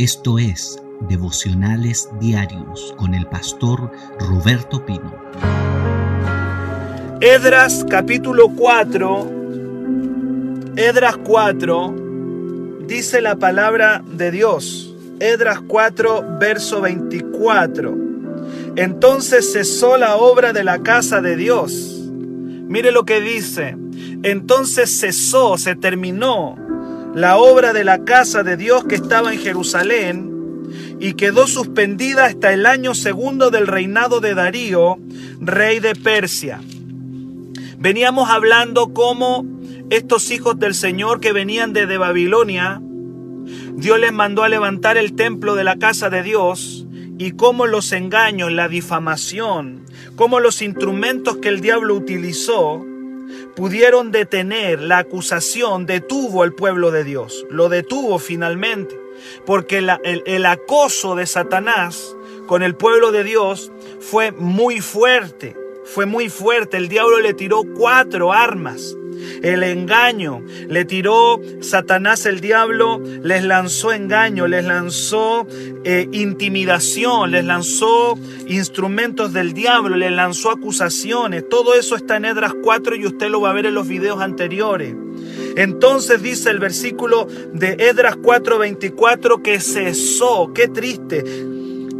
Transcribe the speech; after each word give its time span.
Esto 0.00 0.38
es 0.38 0.82
Devocionales 1.10 2.08
Diarios 2.18 2.94
con 2.96 3.12
el 3.12 3.26
pastor 3.26 3.92
Roberto 4.18 4.86
Pino. 4.86 5.14
Edras 7.20 7.84
capítulo 7.86 8.48
4, 8.48 9.30
Edras 10.76 11.18
4, 11.18 11.94
dice 12.86 13.20
la 13.20 13.36
palabra 13.36 14.02
de 14.06 14.30
Dios. 14.30 14.96
Edras 15.18 15.60
4, 15.68 16.38
verso 16.40 16.80
24. 16.80 17.94
Entonces 18.76 19.52
cesó 19.52 19.98
la 19.98 20.16
obra 20.16 20.54
de 20.54 20.64
la 20.64 20.78
casa 20.78 21.20
de 21.20 21.36
Dios. 21.36 22.10
Mire 22.68 22.90
lo 22.90 23.04
que 23.04 23.20
dice. 23.20 23.76
Entonces 24.22 24.98
cesó, 24.98 25.58
se 25.58 25.76
terminó 25.76 26.56
la 27.14 27.36
obra 27.38 27.72
de 27.72 27.84
la 27.84 28.04
casa 28.04 28.42
de 28.42 28.56
Dios 28.56 28.84
que 28.84 28.94
estaba 28.94 29.32
en 29.32 29.40
Jerusalén 29.40 30.30
y 31.00 31.14
quedó 31.14 31.46
suspendida 31.46 32.26
hasta 32.26 32.52
el 32.52 32.66
año 32.66 32.94
segundo 32.94 33.50
del 33.50 33.66
reinado 33.66 34.20
de 34.20 34.34
Darío, 34.34 34.98
rey 35.40 35.80
de 35.80 35.94
Persia. 35.94 36.60
Veníamos 37.78 38.30
hablando 38.30 38.92
cómo 38.92 39.44
estos 39.88 40.30
hijos 40.30 40.58
del 40.58 40.74
Señor 40.74 41.20
que 41.20 41.32
venían 41.32 41.72
desde 41.72 41.98
Babilonia, 41.98 42.80
Dios 43.74 43.98
les 43.98 44.12
mandó 44.12 44.44
a 44.44 44.48
levantar 44.48 44.96
el 44.96 45.14
templo 45.14 45.56
de 45.56 45.64
la 45.64 45.76
casa 45.76 46.10
de 46.10 46.22
Dios 46.22 46.86
y 47.18 47.32
cómo 47.32 47.66
los 47.66 47.90
engaños, 47.92 48.52
la 48.52 48.68
difamación, 48.68 49.84
cómo 50.14 50.38
los 50.38 50.62
instrumentos 50.62 51.38
que 51.38 51.48
el 51.48 51.60
diablo 51.60 51.94
utilizó 51.94 52.84
pudieron 53.54 54.12
detener 54.12 54.80
la 54.80 54.98
acusación, 54.98 55.86
detuvo 55.86 56.42
al 56.42 56.52
pueblo 56.52 56.90
de 56.90 57.04
Dios, 57.04 57.46
lo 57.50 57.68
detuvo 57.68 58.18
finalmente, 58.18 58.98
porque 59.46 59.78
el, 59.78 59.90
el 60.26 60.46
acoso 60.46 61.14
de 61.14 61.26
Satanás 61.26 62.16
con 62.46 62.62
el 62.62 62.74
pueblo 62.74 63.12
de 63.12 63.24
Dios 63.24 63.70
fue 64.00 64.32
muy 64.32 64.80
fuerte, 64.80 65.56
fue 65.84 66.06
muy 66.06 66.28
fuerte, 66.28 66.76
el 66.76 66.88
diablo 66.88 67.20
le 67.20 67.34
tiró 67.34 67.62
cuatro 67.76 68.32
armas 68.32 68.96
el 69.42 69.62
engaño. 69.62 70.42
Le 70.68 70.84
tiró 70.84 71.40
Satanás 71.60 72.26
el 72.26 72.40
diablo, 72.40 73.02
les 73.22 73.44
lanzó 73.44 73.92
engaño, 73.92 74.46
les 74.46 74.64
lanzó 74.64 75.46
eh, 75.84 76.08
intimidación, 76.12 77.30
les 77.30 77.44
lanzó 77.44 78.18
instrumentos 78.46 79.32
del 79.32 79.52
diablo, 79.52 79.96
les 79.96 80.12
lanzó 80.12 80.50
acusaciones. 80.50 81.48
Todo 81.48 81.74
eso 81.74 81.96
está 81.96 82.16
en 82.16 82.26
Edras 82.26 82.54
4 82.62 82.96
y 82.96 83.06
usted 83.06 83.30
lo 83.30 83.40
va 83.40 83.50
a 83.50 83.54
ver 83.54 83.66
en 83.66 83.74
los 83.74 83.88
videos 83.88 84.20
anteriores. 84.20 84.94
Entonces 85.56 86.22
dice 86.22 86.50
el 86.50 86.58
versículo 86.58 87.26
de 87.52 87.76
Edras 87.78 88.16
4:24 88.16 89.42
que 89.42 89.60
cesó, 89.60 90.52
qué 90.54 90.68
triste, 90.68 91.24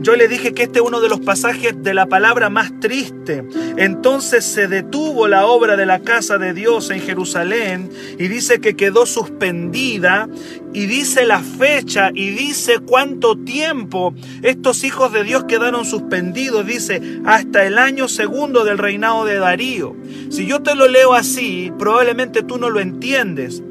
yo 0.00 0.16
le 0.16 0.28
dije 0.28 0.54
que 0.54 0.62
este 0.62 0.78
es 0.78 0.84
uno 0.84 1.02
de 1.02 1.10
los 1.10 1.20
pasajes 1.20 1.82
de 1.82 1.92
la 1.92 2.06
palabra 2.06 2.48
más 2.48 2.72
triste. 2.80 3.44
Entonces 3.76 4.46
se 4.46 4.66
detuvo 4.66 5.28
la 5.28 5.44
obra 5.44 5.76
de 5.76 5.84
la 5.84 6.00
casa 6.00 6.38
de 6.38 6.54
Dios 6.54 6.88
en 6.88 7.02
Jerusalén 7.02 7.90
y 8.18 8.28
dice 8.28 8.62
que 8.62 8.76
quedó 8.76 9.04
suspendida 9.04 10.26
y 10.72 10.86
dice 10.86 11.26
la 11.26 11.40
fecha 11.40 12.12
y 12.14 12.30
dice 12.30 12.78
cuánto 12.78 13.36
tiempo 13.36 14.14
estos 14.42 14.84
hijos 14.84 15.12
de 15.12 15.22
Dios 15.22 15.44
quedaron 15.44 15.84
suspendidos. 15.84 16.66
Dice 16.66 17.20
hasta 17.26 17.66
el 17.66 17.76
año 17.76 18.08
segundo 18.08 18.64
del 18.64 18.78
reinado 18.78 19.26
de 19.26 19.38
Darío. 19.38 19.94
Si 20.30 20.46
yo 20.46 20.62
te 20.62 20.74
lo 20.74 20.88
leo 20.88 21.12
así, 21.12 21.72
probablemente 21.78 22.42
tú 22.42 22.56
no 22.56 22.70
lo 22.70 22.80
entiendes. 22.80 23.62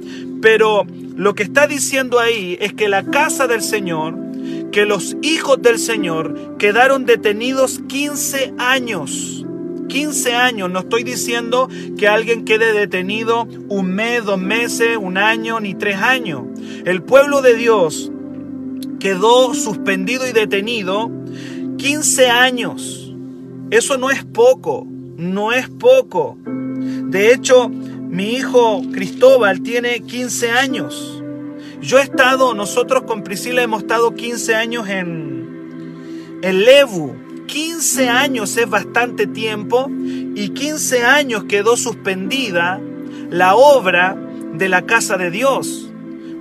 Pero 0.44 0.86
lo 1.16 1.34
que 1.34 1.42
está 1.42 1.66
diciendo 1.66 2.20
ahí 2.20 2.56
es 2.62 2.74
que 2.74 2.88
la 2.88 3.04
casa 3.04 3.48
del 3.48 3.64
Señor 3.64 4.29
que 4.72 4.86
los 4.86 5.16
hijos 5.22 5.62
del 5.62 5.80
Señor 5.80 6.58
quedaron 6.58 7.06
detenidos 7.06 7.80
15 7.88 8.54
años. 8.58 9.46
15 9.88 10.36
años, 10.36 10.70
no 10.70 10.80
estoy 10.80 11.04
diciendo 11.04 11.68
que 11.98 12.08
alguien 12.08 12.46
quede 12.46 12.74
detenido 12.74 13.48
un 13.70 13.92
mes, 13.92 14.24
dos 14.24 14.40
meses, 14.40 14.98
un 14.98 15.18
año, 15.18 15.60
ni 15.60 15.74
tres 15.74 15.98
años. 15.98 16.44
El 16.86 17.02
pueblo 17.02 17.42
de 17.42 17.56
Dios 17.56 18.12
quedó 19.00 19.54
suspendido 19.56 20.28
y 20.28 20.32
detenido 20.32 21.10
15 21.78 22.28
años. 22.28 23.14
Eso 23.72 23.98
no 23.98 24.12
es 24.12 24.24
poco, 24.24 24.86
no 25.18 25.52
es 25.52 25.70
poco. 25.70 26.38
De 26.46 27.34
hecho, 27.34 27.70
mi 27.70 28.34
hijo 28.34 28.82
Cristóbal 28.92 29.62
tiene 29.62 30.02
15 30.02 30.52
años. 30.52 31.19
Yo 31.82 31.98
he 31.98 32.02
estado, 32.02 32.54
nosotros 32.54 33.04
con 33.04 33.24
Priscila 33.24 33.62
hemos 33.62 33.84
estado 33.84 34.14
15 34.14 34.56
años 34.56 34.90
en, 34.90 36.40
el 36.42 36.66
Levu. 36.66 37.16
15 37.48 38.10
años 38.10 38.56
es 38.58 38.70
bastante 38.70 39.26
tiempo 39.26 39.88
y 39.90 40.50
15 40.50 41.04
años 41.04 41.46
quedó 41.46 41.78
suspendida 41.78 42.80
la 43.32 43.56
obra 43.56 44.16
de 44.54 44.70
la 44.70 44.86
casa 44.86 45.18
de 45.18 45.32
Dios 45.32 45.90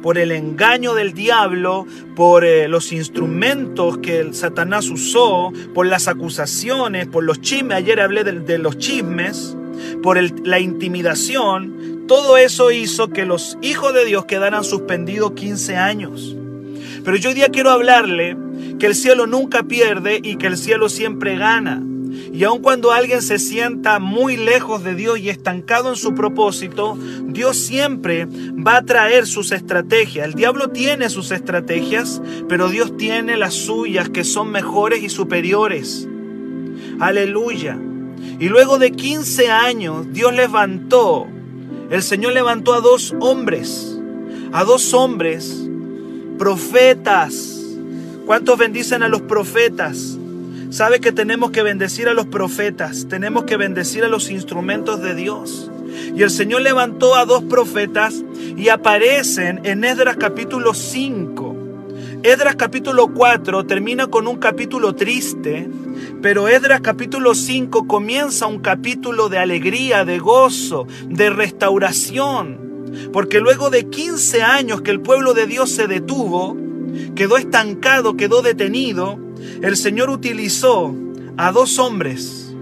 por 0.02 0.18
el 0.18 0.32
engaño 0.32 0.94
del 0.94 1.12
diablo, 1.12 1.86
por 2.14 2.44
eh, 2.44 2.68
los 2.68 2.92
instrumentos 2.92 3.98
que 3.98 4.32
Satanás 4.32 4.90
usó, 4.90 5.52
por 5.74 5.86
las 5.86 6.08
acusaciones, 6.08 7.06
por 7.06 7.24
los 7.24 7.40
chismes. 7.40 7.78
Ayer 7.78 8.00
hablé 8.00 8.22
de, 8.22 8.58
los 8.58 8.78
chismes, 8.78 9.56
por 10.02 10.18
la 10.46 10.60
intimidación. 10.60 11.97
Todo 12.08 12.38
eso 12.38 12.70
hizo 12.70 13.10
que 13.10 13.26
los 13.26 13.58
hijos 13.60 13.92
de 13.92 14.06
Dios 14.06 14.24
quedaran 14.24 14.64
suspendidos 14.64 15.32
15 15.32 15.76
años. 15.76 16.34
Pero 17.04 17.18
yo 17.18 17.28
hoy 17.28 17.34
día 17.34 17.50
quiero 17.50 17.70
hablarle 17.70 18.34
que 18.78 18.86
el 18.86 18.94
cielo 18.94 19.26
nunca 19.26 19.64
pierde 19.64 20.18
y 20.22 20.36
que 20.36 20.46
el 20.46 20.56
cielo 20.56 20.88
siempre 20.88 21.36
gana. 21.36 21.82
Y 22.32 22.44
aun 22.44 22.62
cuando 22.62 22.92
alguien 22.92 23.20
se 23.20 23.38
sienta 23.38 23.98
muy 23.98 24.38
lejos 24.38 24.82
de 24.84 24.94
Dios 24.94 25.18
y 25.18 25.28
estancado 25.28 25.90
en 25.90 25.96
su 25.96 26.14
propósito, 26.14 26.96
Dios 27.24 27.58
siempre 27.58 28.26
va 28.26 28.78
a 28.78 28.84
traer 28.86 29.26
sus 29.26 29.52
estrategias. 29.52 30.28
El 30.28 30.34
diablo 30.34 30.70
tiene 30.70 31.10
sus 31.10 31.30
estrategias, 31.30 32.22
pero 32.48 32.70
Dios 32.70 32.96
tiene 32.96 33.36
las 33.36 33.52
suyas 33.52 34.08
que 34.08 34.24
son 34.24 34.50
mejores 34.50 35.02
y 35.02 35.10
superiores. 35.10 36.08
Aleluya. 37.00 37.78
Y 38.40 38.48
luego 38.48 38.78
de 38.78 38.92
15 38.92 39.50
años, 39.50 40.06
Dios 40.10 40.32
levantó 40.32 41.28
el 41.90 42.02
Señor 42.02 42.32
levantó 42.34 42.74
a 42.74 42.80
dos 42.80 43.14
hombres, 43.20 43.98
a 44.52 44.64
dos 44.64 44.92
hombres, 44.92 45.68
profetas. 46.38 47.60
¿Cuántos 48.26 48.58
bendicen 48.58 49.02
a 49.02 49.08
los 49.08 49.22
profetas? 49.22 50.18
Sabe 50.70 51.00
que 51.00 51.12
tenemos 51.12 51.50
que 51.50 51.62
bendecir 51.62 52.08
a 52.08 52.14
los 52.14 52.26
profetas, 52.26 53.06
tenemos 53.08 53.44
que 53.44 53.56
bendecir 53.56 54.04
a 54.04 54.08
los 54.08 54.30
instrumentos 54.30 55.00
de 55.00 55.14
Dios. 55.14 55.70
Y 56.14 56.22
el 56.22 56.30
Señor 56.30 56.60
levantó 56.60 57.14
a 57.14 57.24
dos 57.24 57.42
profetas 57.44 58.22
y 58.56 58.68
aparecen 58.68 59.60
en 59.64 59.82
Esdras 59.84 60.16
capítulo 60.18 60.74
5. 60.74 61.56
Edras 62.22 62.56
capítulo 62.56 63.14
4 63.14 63.64
termina 63.64 64.08
con 64.08 64.26
un 64.26 64.36
capítulo 64.36 64.94
triste, 64.94 65.68
pero 66.20 66.48
Edras 66.48 66.80
capítulo 66.80 67.34
5 67.34 67.86
comienza 67.86 68.46
un 68.46 68.58
capítulo 68.58 69.28
de 69.28 69.38
alegría, 69.38 70.04
de 70.04 70.18
gozo, 70.18 70.86
de 71.08 71.30
restauración. 71.30 72.68
Porque 73.12 73.40
luego 73.40 73.70
de 73.70 73.88
15 73.88 74.42
años 74.42 74.82
que 74.82 74.90
el 74.90 75.00
pueblo 75.00 75.34
de 75.34 75.46
Dios 75.46 75.70
se 75.70 75.86
detuvo, 75.86 76.56
quedó 77.14 77.36
estancado, 77.36 78.16
quedó 78.16 78.42
detenido, 78.42 79.18
el 79.62 79.76
Señor 79.76 80.10
utilizó 80.10 80.94
a 81.36 81.52
dos 81.52 81.78
hombres, 81.78 82.52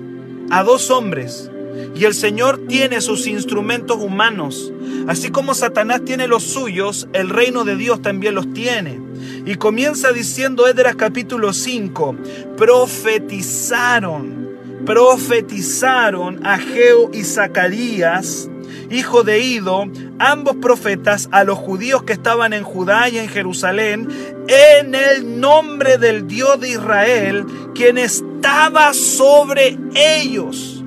a 0.51 0.63
dos 0.63 0.91
hombres, 0.91 1.51
y 1.95 2.05
el 2.05 2.15
Señor 2.15 2.67
tiene 2.69 3.01
sus 3.01 3.27
instrumentos 3.27 3.99
humanos. 4.03 4.73
Así 5.07 5.31
como 5.31 5.55
Satanás 5.55 6.03
tiene 6.05 6.29
los 6.29 6.43
suyos, 6.43 7.09
el 7.13 7.31
reino 7.31 7.65
de 7.65 7.77
Dios 7.77 8.03
también 8.03 8.35
los 8.35 8.53
tiene. 8.53 9.01
Y 9.47 9.55
comienza 9.55 10.13
diciendo 10.13 10.67
Edras 10.67 10.97
capítulo 10.97 11.53
5, 11.53 12.17
profetizaron, 12.57 14.49
profetizaron 14.85 16.45
a 16.45 16.59
Geo 16.59 17.13
y 17.13 17.23
Zacarías, 17.23 18.51
hijo 18.91 19.23
de 19.23 19.39
Ido, 19.39 19.85
ambos 20.19 20.57
profetas, 20.57 21.29
a 21.31 21.45
los 21.45 21.59
judíos 21.59 22.03
que 22.03 22.13
estaban 22.13 22.55
en 22.55 22.65
Judá 22.65 23.09
y 23.09 23.19
en 23.19 23.29
Jerusalén, 23.29 24.09
en 24.49 24.97
el 24.97 25.39
nombre 25.39 25.97
del 25.97 26.27
Dios 26.27 26.59
de 26.61 26.71
Israel, 26.71 27.47
quien 27.73 27.99
estaba 27.99 28.95
sobre 28.95 29.79
ellos. 29.95 30.83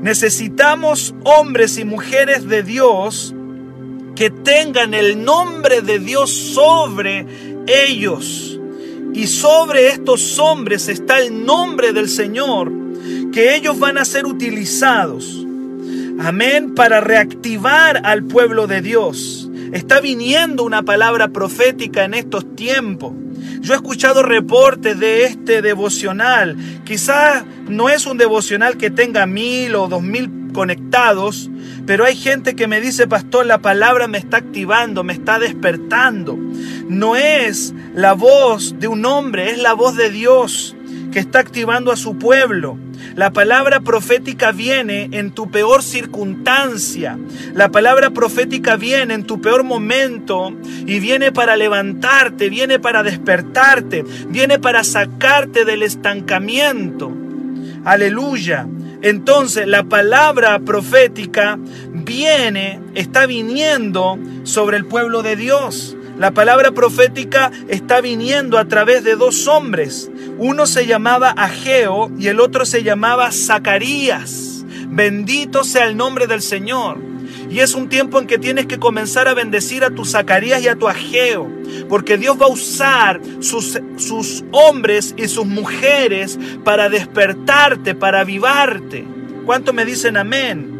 Necesitamos 0.00 1.14
hombres 1.22 1.78
y 1.78 1.84
mujeres 1.84 2.48
de 2.48 2.64
Dios 2.64 3.32
que 4.16 4.30
tengan 4.30 4.94
el 4.94 5.22
nombre 5.22 5.82
de 5.82 6.00
Dios 6.00 6.32
sobre 6.32 7.26
ellos. 7.66 8.58
Y 9.14 9.28
sobre 9.28 9.88
estos 9.88 10.38
hombres 10.38 10.88
está 10.88 11.20
el 11.20 11.44
nombre 11.44 11.92
del 11.92 12.08
Señor, 12.08 12.72
que 13.32 13.54
ellos 13.54 13.78
van 13.78 13.98
a 13.98 14.04
ser 14.04 14.26
utilizados. 14.26 15.46
Amén, 16.18 16.74
para 16.74 17.00
reactivar 17.00 18.00
al 18.04 18.24
pueblo 18.24 18.66
de 18.66 18.82
Dios. 18.82 19.48
Está 19.72 20.00
viniendo 20.00 20.64
una 20.64 20.82
palabra 20.82 21.28
profética 21.28 22.04
en 22.04 22.14
estos 22.14 22.56
tiempos. 22.56 23.12
Yo 23.66 23.74
he 23.74 23.76
escuchado 23.78 24.22
reportes 24.22 24.96
de 25.00 25.24
este 25.24 25.60
devocional. 25.60 26.56
Quizás 26.84 27.44
no 27.68 27.88
es 27.88 28.06
un 28.06 28.16
devocional 28.16 28.76
que 28.76 28.90
tenga 28.90 29.26
mil 29.26 29.74
o 29.74 29.88
dos 29.88 30.04
mil 30.04 30.52
conectados, 30.52 31.50
pero 31.84 32.04
hay 32.04 32.14
gente 32.14 32.54
que 32.54 32.68
me 32.68 32.80
dice, 32.80 33.08
pastor, 33.08 33.44
la 33.44 33.58
palabra 33.58 34.06
me 34.06 34.18
está 34.18 34.36
activando, 34.36 35.02
me 35.02 35.14
está 35.14 35.40
despertando. 35.40 36.38
No 36.88 37.16
es 37.16 37.74
la 37.92 38.12
voz 38.12 38.78
de 38.78 38.86
un 38.86 39.04
hombre, 39.04 39.50
es 39.50 39.58
la 39.58 39.72
voz 39.72 39.96
de 39.96 40.10
Dios 40.10 40.76
que 41.10 41.18
está 41.18 41.40
activando 41.40 41.90
a 41.90 41.96
su 41.96 42.18
pueblo. 42.18 42.78
La 43.14 43.32
palabra 43.32 43.80
profética 43.80 44.52
viene 44.52 45.08
en 45.12 45.30
tu 45.30 45.50
peor 45.50 45.82
circunstancia. 45.82 47.18
La 47.54 47.70
palabra 47.70 48.10
profética 48.10 48.76
viene 48.76 49.14
en 49.14 49.24
tu 49.24 49.40
peor 49.40 49.64
momento 49.64 50.52
y 50.86 50.98
viene 50.98 51.32
para 51.32 51.56
levantarte, 51.56 52.50
viene 52.50 52.78
para 52.78 53.02
despertarte, 53.02 54.04
viene 54.28 54.58
para 54.58 54.84
sacarte 54.84 55.64
del 55.64 55.82
estancamiento. 55.82 57.12
Aleluya. 57.84 58.66
Entonces 59.02 59.66
la 59.66 59.84
palabra 59.84 60.58
profética 60.58 61.58
viene, 61.92 62.80
está 62.94 63.26
viniendo 63.26 64.18
sobre 64.42 64.76
el 64.76 64.86
pueblo 64.86 65.22
de 65.22 65.36
Dios. 65.36 65.95
La 66.18 66.30
palabra 66.30 66.72
profética 66.72 67.52
está 67.68 68.00
viniendo 68.00 68.58
a 68.58 68.64
través 68.64 69.04
de 69.04 69.16
dos 69.16 69.46
hombres. 69.46 70.10
Uno 70.38 70.66
se 70.66 70.86
llamaba 70.86 71.30
Ageo 71.30 72.10
y 72.18 72.28
el 72.28 72.40
otro 72.40 72.64
se 72.64 72.82
llamaba 72.82 73.30
Zacarías. 73.32 74.64
Bendito 74.88 75.62
sea 75.62 75.84
el 75.86 75.96
nombre 75.96 76.26
del 76.26 76.40
Señor. 76.40 76.98
Y 77.50 77.60
es 77.60 77.74
un 77.74 77.90
tiempo 77.90 78.18
en 78.18 78.26
que 78.26 78.38
tienes 78.38 78.64
que 78.64 78.78
comenzar 78.78 79.28
a 79.28 79.34
bendecir 79.34 79.84
a 79.84 79.90
tu 79.90 80.06
Zacarías 80.06 80.62
y 80.62 80.68
a 80.68 80.76
tu 80.76 80.88
Ageo. 80.88 81.50
Porque 81.88 82.16
Dios 82.16 82.40
va 82.40 82.46
a 82.46 82.50
usar 82.50 83.20
sus, 83.40 83.78
sus 83.98 84.42
hombres 84.52 85.14
y 85.18 85.28
sus 85.28 85.44
mujeres 85.44 86.38
para 86.64 86.88
despertarte, 86.88 87.94
para 87.94 88.20
avivarte. 88.20 89.04
¿Cuánto 89.44 89.74
me 89.74 89.84
dicen 89.84 90.16
amén? 90.16 90.72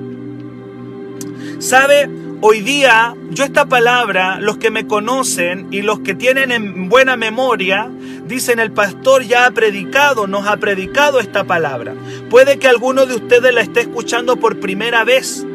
¿Sabe? 1.59 2.09
Hoy 2.43 2.61
día, 2.61 3.17
yo 3.31 3.45
esta 3.45 3.65
palabra, 3.65 4.39
los 4.41 4.59
que 4.59 4.71
me 4.71 4.87
conocen 4.87 5.69
y 5.71 5.81
los 5.81 6.01
que 6.01 6.15
tienen 6.15 6.53
en 6.53 6.91
buena 6.91 7.17
memoria, 7.17 7.91
dicen 8.27 8.61
el 8.61 8.73
pastor 8.73 9.23
ya 9.23 9.47
ha 9.47 9.53
predicado, 9.53 10.27
nos 10.27 10.47
ha 10.47 10.59
predicado 10.59 11.19
esta 11.19 11.45
palabra. 11.45 11.95
Puede 12.29 12.59
que 12.59 12.69
alguno 12.69 13.07
de 13.07 13.15
ustedes 13.15 13.55
la 13.55 13.63
esté 13.63 13.81
escuchando 13.81 14.37
por 14.37 14.61
primera 14.61 15.03
vez, 15.03 15.47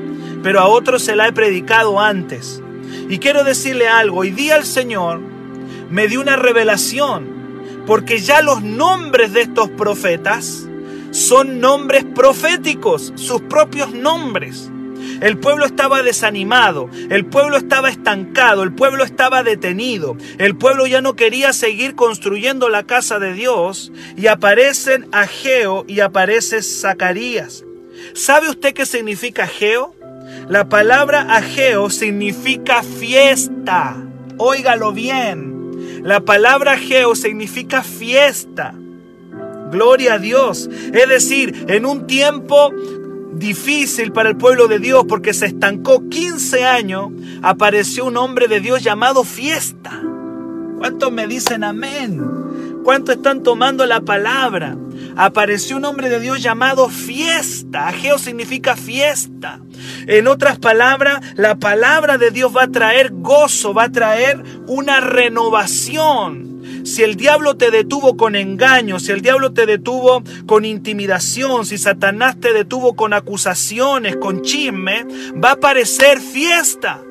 pero 0.42 0.60
a 0.60 0.68
otros 0.68 1.04
se 1.04 1.16
la 1.16 1.28
he 1.28 1.32
predicado 1.32 2.00
antes. 2.00 2.64
Y 3.08 3.20
quiero 3.20 3.44
decirle 3.44 3.88
algo, 3.88 4.22
hoy 4.22 4.32
día 4.32 4.56
el 4.56 4.66
Señor 4.66 5.20
me 5.92 6.08
dio 6.08 6.20
una 6.20 6.36
revelación, 6.36 7.84
porque 7.86 8.18
ya 8.18 8.42
los 8.42 8.64
nombres 8.64 9.34
de 9.34 9.42
estos 9.42 9.70
profetas 9.70 10.68
son 11.12 11.60
nombres 11.60 12.06
proféticos, 12.06 13.14
sus 13.16 13.42
propios 13.42 13.94
nombres. 13.94 14.71
El 15.22 15.38
pueblo 15.38 15.66
estaba 15.66 16.02
desanimado, 16.02 16.90
el 17.10 17.26
pueblo 17.26 17.58
estaba 17.58 17.90
estancado, 17.90 18.64
el 18.64 18.74
pueblo 18.74 19.04
estaba 19.04 19.44
detenido, 19.44 20.18
el 20.40 20.56
pueblo 20.58 20.88
ya 20.88 21.02
no 21.02 21.16
quería 21.16 21.54
seguir 21.54 21.94
construyendo 21.94 22.70
la 22.70 22.84
casa 22.84 23.20
de 23.20 23.34
Dios 23.34 23.92
y 24.18 24.28
aparecen 24.28 25.08
Ageo 25.12 25.86
y 25.88 26.00
aparece 26.00 26.64
Zacarías. 26.64 27.64
¿Sabe 28.14 28.50
usted 28.50 28.74
qué 28.74 28.88
significa 28.88 29.44
Ageo? 29.44 29.96
La 30.50 30.70
palabra 30.70 31.22
Ageo 31.36 31.90
significa 31.90 32.82
fiesta. 32.82 33.98
Óigalo 34.38 34.92
bien. 34.92 36.02
La 36.04 36.22
palabra 36.22 36.74
Ageo 36.74 37.16
significa 37.16 37.84
fiesta. 37.84 38.74
Gloria 39.72 40.16
a 40.16 40.20
Dios. 40.20 40.70
Es 40.94 41.08
decir, 41.08 41.66
en 41.70 41.86
un 41.86 42.08
tiempo 42.08 42.74
difícil 43.34 44.12
para 44.12 44.30
el 44.30 44.38
pueblo 44.38 44.68
de 44.68 44.80
Dios 44.80 45.06
porque 45.08 45.34
se 45.34 45.48
estancó 45.48 46.08
15 46.10 46.64
años, 46.64 47.12
apareció 47.42 48.06
un 48.06 48.18
hombre 48.18 48.48
de 48.48 48.60
Dios 48.60 48.84
llamado 48.84 49.24
fiesta. 49.24 50.02
¿Cuántos 50.78 51.12
me 51.12 51.28
dicen 51.28 51.64
amén? 51.64 52.22
¿Cuántos 52.84 53.16
están 53.16 53.44
tomando 53.44 53.86
la 53.86 54.02
palabra? 54.02 54.76
Apareció 55.16 55.78
un 55.78 55.86
hombre 55.86 56.10
de 56.10 56.20
Dios 56.20 56.42
llamado 56.42 56.90
fiesta. 56.90 57.88
Ageo 57.88 58.18
significa 58.18 58.76
fiesta. 58.76 59.60
En 60.08 60.28
otras 60.28 60.60
palabras, 60.60 61.22
la 61.36 61.56
palabra 61.56 62.18
de 62.18 62.32
Dios 62.32 62.56
va 62.56 62.64
a 62.64 62.72
traer 62.72 63.12
gozo, 63.12 63.74
va 63.74 63.86
a 63.86 63.92
traer 63.92 64.44
una 64.68 65.00
renovación. 65.00 66.52
Si 66.84 67.04
el 67.04 67.16
diablo 67.16 67.58
te 67.58 67.70
detuvo 67.70 68.18
con 68.18 68.36
engaño, 68.36 69.00
si 69.00 69.12
el 69.12 69.22
diablo 69.22 69.54
te 69.54 69.66
detuvo 69.66 70.24
con 70.48 70.66
intimidación, 70.66 71.66
si 71.66 71.78
Satanás 71.78 72.40
te 72.40 72.54
detuvo 72.54 72.96
con 72.96 73.14
acusaciones, 73.14 74.16
con 74.18 74.42
chisme, 74.42 75.06
va 75.44 75.50
a 75.50 75.54
aparecer 75.54 76.20
fiesta. 76.20 77.02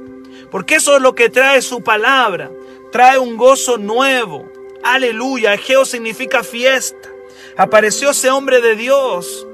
Porque 0.50 0.76
eso 0.76 0.97
es 0.97 1.02
lo 1.02 1.14
que 1.14 1.29
trae 1.29 1.62
su 1.62 1.82
palabra. 1.82 2.50
Trae 2.91 3.19
un 3.19 3.37
gozo 3.37 3.79
nuevo. 3.79 4.50
Aleluya. 4.82 5.55
Egeo 5.55 5.85
significa 5.85 6.43
fiesta. 6.43 7.00
Apareció 7.61 8.12
ese 8.12 8.31
hombre 8.31 8.62
de 8.62 8.75
Dios. 8.75 9.47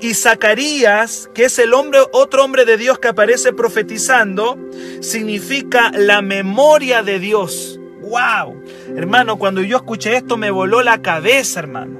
Y 0.00 0.14
Zacarías, 0.14 1.28
que 1.34 1.46
es 1.46 1.58
el 1.58 1.74
hombre, 1.74 1.98
otro 2.12 2.44
hombre 2.44 2.64
de 2.64 2.76
Dios 2.76 3.00
que 3.00 3.08
aparece 3.08 3.52
profetizando, 3.52 4.56
significa 5.00 5.90
la 5.92 6.22
memoria 6.22 7.02
de 7.02 7.18
Dios. 7.18 7.80
¡Wow! 8.00 8.62
Hermano, 8.96 9.38
cuando 9.40 9.60
yo 9.60 9.78
escuché 9.78 10.14
esto 10.14 10.36
me 10.36 10.52
voló 10.52 10.84
la 10.84 11.02
cabeza, 11.02 11.58
hermano. 11.58 11.98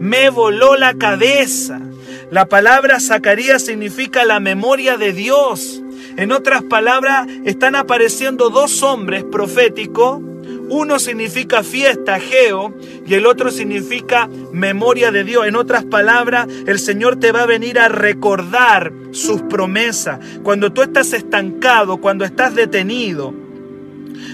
Me 0.00 0.28
voló 0.28 0.74
la 0.74 0.94
cabeza. 0.94 1.80
La 2.32 2.48
palabra 2.48 2.98
Zacarías 2.98 3.64
significa 3.64 4.24
la 4.24 4.40
memoria 4.40 4.96
de 4.96 5.12
Dios. 5.12 5.84
En 6.16 6.32
otras 6.32 6.64
palabras, 6.64 7.28
están 7.44 7.76
apareciendo 7.76 8.50
dos 8.50 8.82
hombres 8.82 9.22
proféticos. 9.22 10.20
Uno 10.68 10.98
significa 10.98 11.62
fiesta, 11.62 12.18
Geo, 12.18 12.74
y 13.06 13.14
el 13.14 13.26
otro 13.26 13.50
significa 13.50 14.28
memoria 14.52 15.10
de 15.10 15.24
Dios. 15.24 15.46
En 15.46 15.56
otras 15.56 15.84
palabras, 15.84 16.48
el 16.66 16.78
Señor 16.78 17.16
te 17.16 17.32
va 17.32 17.42
a 17.42 17.46
venir 17.46 17.78
a 17.78 17.88
recordar 17.88 18.92
sus 19.12 19.42
promesas. 19.42 20.18
Cuando 20.42 20.72
tú 20.72 20.82
estás 20.82 21.12
estancado, 21.12 21.98
cuando 21.98 22.24
estás 22.24 22.54
detenido, 22.54 23.32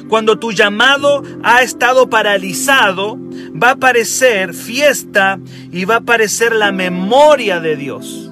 cuando 0.08 0.38
tu 0.38 0.52
llamado 0.52 1.22
ha 1.42 1.62
estado 1.62 2.08
paralizado, 2.08 3.18
va 3.60 3.68
a 3.68 3.72
aparecer 3.72 4.54
fiesta 4.54 5.38
y 5.70 5.84
va 5.84 5.96
a 5.96 5.98
aparecer 5.98 6.54
la 6.54 6.72
memoria 6.72 7.60
de 7.60 7.76
Dios. 7.76 8.31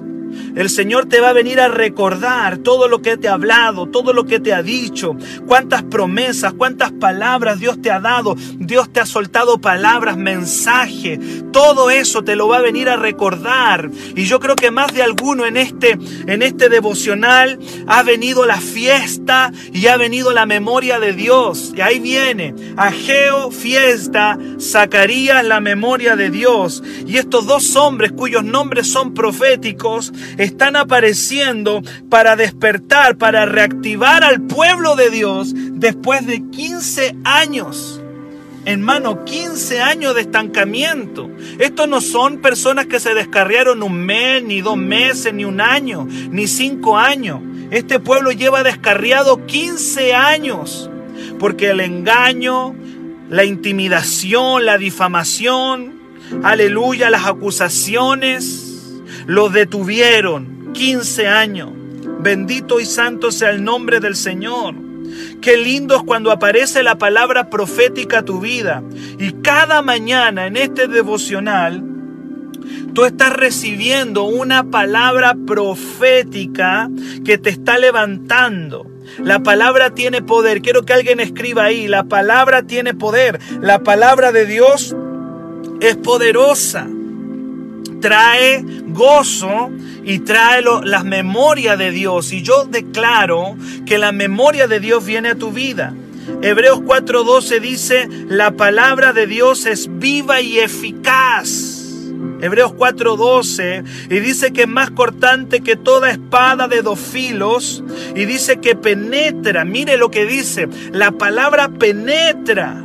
El 0.55 0.69
Señor 0.69 1.05
te 1.05 1.19
va 1.19 1.29
a 1.29 1.33
venir 1.33 1.59
a 1.59 1.67
recordar 1.67 2.57
todo 2.57 2.87
lo 2.87 3.01
que 3.01 3.17
te 3.17 3.27
ha 3.27 3.33
hablado, 3.33 3.87
todo 3.87 4.13
lo 4.13 4.25
que 4.25 4.39
te 4.39 4.53
ha 4.53 4.61
dicho, 4.61 5.15
cuántas 5.47 5.83
promesas, 5.83 6.53
cuántas 6.53 6.91
palabras 6.91 7.59
Dios 7.59 7.81
te 7.81 7.91
ha 7.91 7.99
dado. 7.99 8.35
Dios 8.57 8.91
te 8.91 8.99
ha 8.99 9.05
soltado 9.05 9.59
palabras, 9.59 10.17
mensaje. 10.17 11.19
Todo 11.51 11.89
eso 11.89 12.23
te 12.23 12.35
lo 12.35 12.47
va 12.47 12.57
a 12.57 12.61
venir 12.61 12.89
a 12.89 12.95
recordar. 12.95 13.89
Y 14.15 14.25
yo 14.25 14.39
creo 14.39 14.55
que 14.55 14.71
más 14.71 14.93
de 14.93 15.03
alguno 15.03 15.45
en 15.45 15.57
este, 15.57 15.97
en 16.27 16.41
este 16.41 16.69
devocional 16.69 17.59
ha 17.87 18.03
venido 18.03 18.45
la 18.45 18.59
fiesta 18.59 19.51
y 19.73 19.87
ha 19.87 19.97
venido 19.97 20.31
la 20.31 20.45
memoria 20.45 20.99
de 20.99 21.13
Dios. 21.13 21.73
Y 21.75 21.81
ahí 21.81 21.99
viene 21.99 22.53
Ageo, 22.77 23.51
fiesta, 23.51 24.37
Zacarías, 24.59 25.45
la 25.45 25.59
memoria 25.59 26.15
de 26.15 26.29
Dios. 26.29 26.83
Y 27.05 27.17
estos 27.17 27.45
dos 27.45 27.75
hombres 27.75 28.11
cuyos 28.11 28.43
nombres 28.43 28.87
son 28.87 29.13
proféticos, 29.13 30.13
están 30.43 30.75
apareciendo 30.75 31.81
para 32.09 32.35
despertar, 32.35 33.17
para 33.17 33.45
reactivar 33.45 34.23
al 34.23 34.41
pueblo 34.41 34.95
de 34.95 35.09
Dios 35.09 35.53
después 35.55 36.25
de 36.25 36.41
15 36.49 37.15
años. 37.23 38.01
Hermano, 38.65 39.23
15 39.25 39.81
años 39.81 40.15
de 40.15 40.21
estancamiento. 40.21 41.29
Estos 41.59 41.87
no 41.87 42.01
son 42.01 42.41
personas 42.41 42.85
que 42.87 42.99
se 42.99 43.13
descarriaron 43.13 43.81
un 43.83 44.05
mes, 44.05 44.43
ni 44.43 44.61
dos 44.61 44.77
meses, 44.77 45.33
ni 45.33 45.45
un 45.45 45.61
año, 45.61 46.07
ni 46.29 46.47
cinco 46.47 46.97
años. 46.97 47.39
Este 47.71 47.99
pueblo 47.99 48.31
lleva 48.31 48.63
descarriado 48.63 49.45
15 49.45 50.13
años. 50.13 50.89
Porque 51.39 51.71
el 51.71 51.79
engaño, 51.79 52.75
la 53.29 53.45
intimidación, 53.45 54.65
la 54.65 54.77
difamación, 54.77 55.99
aleluya, 56.43 57.09
las 57.09 57.25
acusaciones, 57.25 58.70
los 59.25 59.53
detuvieron 59.53 60.71
15 60.73 61.27
años. 61.27 61.69
Bendito 62.19 62.79
y 62.79 62.85
santo 62.85 63.31
sea 63.31 63.49
el 63.49 63.63
nombre 63.63 63.99
del 63.99 64.15
Señor. 64.15 64.75
Qué 65.41 65.57
lindo 65.57 65.95
es 65.95 66.03
cuando 66.03 66.31
aparece 66.31 66.83
la 66.83 66.97
palabra 66.97 67.49
profética 67.49 68.19
a 68.19 68.25
tu 68.25 68.39
vida. 68.39 68.83
Y 69.19 69.31
cada 69.41 69.81
mañana 69.81 70.47
en 70.47 70.55
este 70.55 70.87
devocional, 70.87 71.83
tú 72.93 73.05
estás 73.05 73.33
recibiendo 73.33 74.23
una 74.23 74.63
palabra 74.69 75.35
profética 75.47 76.89
que 77.25 77.37
te 77.37 77.49
está 77.49 77.77
levantando 77.77 78.87
La 79.19 79.39
palabra 79.39 79.89
tiene 79.91 80.21
poder. 80.21 80.61
Quiero 80.61 80.83
que 80.83 80.93
alguien 80.93 81.19
escriba 81.19 81.65
ahí. 81.65 81.87
La 81.87 82.03
palabra 82.03 82.63
tiene 82.63 82.93
poder. 82.93 83.39
La 83.59 83.79
palabra 83.79 84.31
de 84.31 84.45
Dios 84.45 84.95
es 85.81 85.97
poderosa. 85.97 86.87
Trae 88.01 88.65
gozo 88.87 89.71
y 90.03 90.19
trae 90.19 90.63
las 90.83 91.03
memorias 91.03 91.77
de 91.77 91.91
Dios. 91.91 92.33
Y 92.33 92.41
yo 92.41 92.65
declaro 92.65 93.55
que 93.85 93.97
la 93.97 94.11
memoria 94.11 94.67
de 94.67 94.79
Dios 94.79 95.05
viene 95.05 95.29
a 95.29 95.35
tu 95.35 95.51
vida. 95.51 95.93
Hebreos 96.41 96.79
4:12 96.79 97.59
dice, 97.59 98.09
la 98.27 98.51
palabra 98.51 99.13
de 99.13 99.27
Dios 99.27 99.65
es 99.65 99.87
viva 99.99 100.41
y 100.41 100.59
eficaz. 100.59 101.81
Hebreos 102.41 102.73
4:12 102.73 103.83
y 104.09 104.19
dice 104.19 104.51
que 104.51 104.63
es 104.63 104.67
más 104.67 104.91
cortante 104.91 105.61
que 105.61 105.75
toda 105.75 106.09
espada 106.09 106.67
de 106.67 106.81
dos 106.81 106.99
filos 106.99 107.83
y 108.15 108.25
dice 108.25 108.59
que 108.59 108.75
penetra, 108.75 109.63
mire 109.63 109.97
lo 109.97 110.09
que 110.09 110.25
dice, 110.25 110.67
la 110.91 111.11
palabra 111.11 111.69
penetra 111.69 112.83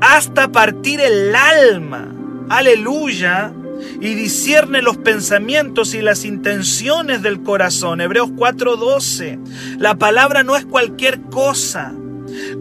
hasta 0.00 0.52
partir 0.52 1.00
el 1.00 1.34
alma, 1.34 2.08
aleluya, 2.50 3.52
y 4.00 4.14
discierne 4.14 4.82
los 4.82 4.96
pensamientos 4.96 5.94
y 5.94 6.02
las 6.02 6.24
intenciones 6.24 7.22
del 7.22 7.42
corazón. 7.42 8.00
Hebreos 8.00 8.30
4:12. 8.30 9.38
La 9.78 9.96
palabra 9.96 10.42
no 10.42 10.56
es 10.56 10.64
cualquier 10.64 11.20
cosa. 11.22 11.94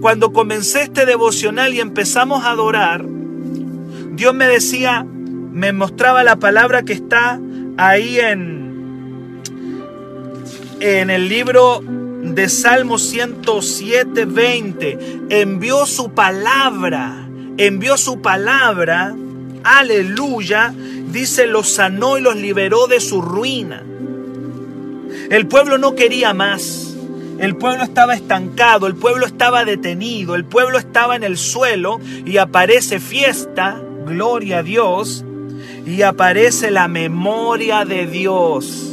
Cuando 0.02 0.34
comencé 0.34 0.84
este 0.84 1.06
devocional 1.06 1.74
y 1.74 1.80
empezamos 1.80 2.44
a 2.44 2.52
adorar, 2.52 3.06
Dios 4.16 4.34
me 4.34 4.48
decía, 4.48 5.06
me 5.06 5.74
mostraba 5.74 6.24
la 6.24 6.36
palabra 6.36 6.84
que 6.84 6.94
está 6.94 7.40
ahí 7.78 8.20
en, 8.20 9.42
en 10.80 11.10
el 11.10 11.30
libro 11.30 11.82
de 12.24 12.50
Salmo 12.50 12.98
107, 12.98 14.26
20. 14.26 14.98
Envió 15.30 15.86
su 15.86 16.12
palabra, 16.12 17.28
envió 17.58 17.98
su 17.98 18.22
palabra, 18.22 19.16
aleluya, 19.64 20.74
dice, 21.14 21.48
los 21.48 21.70
sanó 21.70 22.18
y 22.18 22.22
los 22.22 22.36
liberó 22.36 22.88
de 22.88 23.00
su 23.00 23.22
ruina. 23.22 23.84
El 25.30 25.48
pueblo 25.48 25.78
no 25.78 25.96
quería 25.96 26.34
más. 26.34 26.96
El 27.40 27.56
pueblo 27.56 27.84
estaba 27.84 28.14
estancado, 28.14 28.88
el 28.88 28.96
pueblo 28.96 29.26
estaba 29.26 29.64
detenido, 29.64 30.36
el 30.36 30.46
pueblo 30.46 30.78
estaba 30.78 31.16
en 31.16 31.24
el 31.24 31.38
suelo 31.38 32.00
y 32.26 32.38
aparece 32.38 33.00
fiesta, 33.00 33.82
gloria 34.06 34.60
a 34.60 34.64
Dios, 34.64 35.24
y 35.86 36.02
aparece 36.02 36.72
la 36.72 36.88
memoria 36.88 37.86
de 37.86 38.08
Dios. 38.08 38.90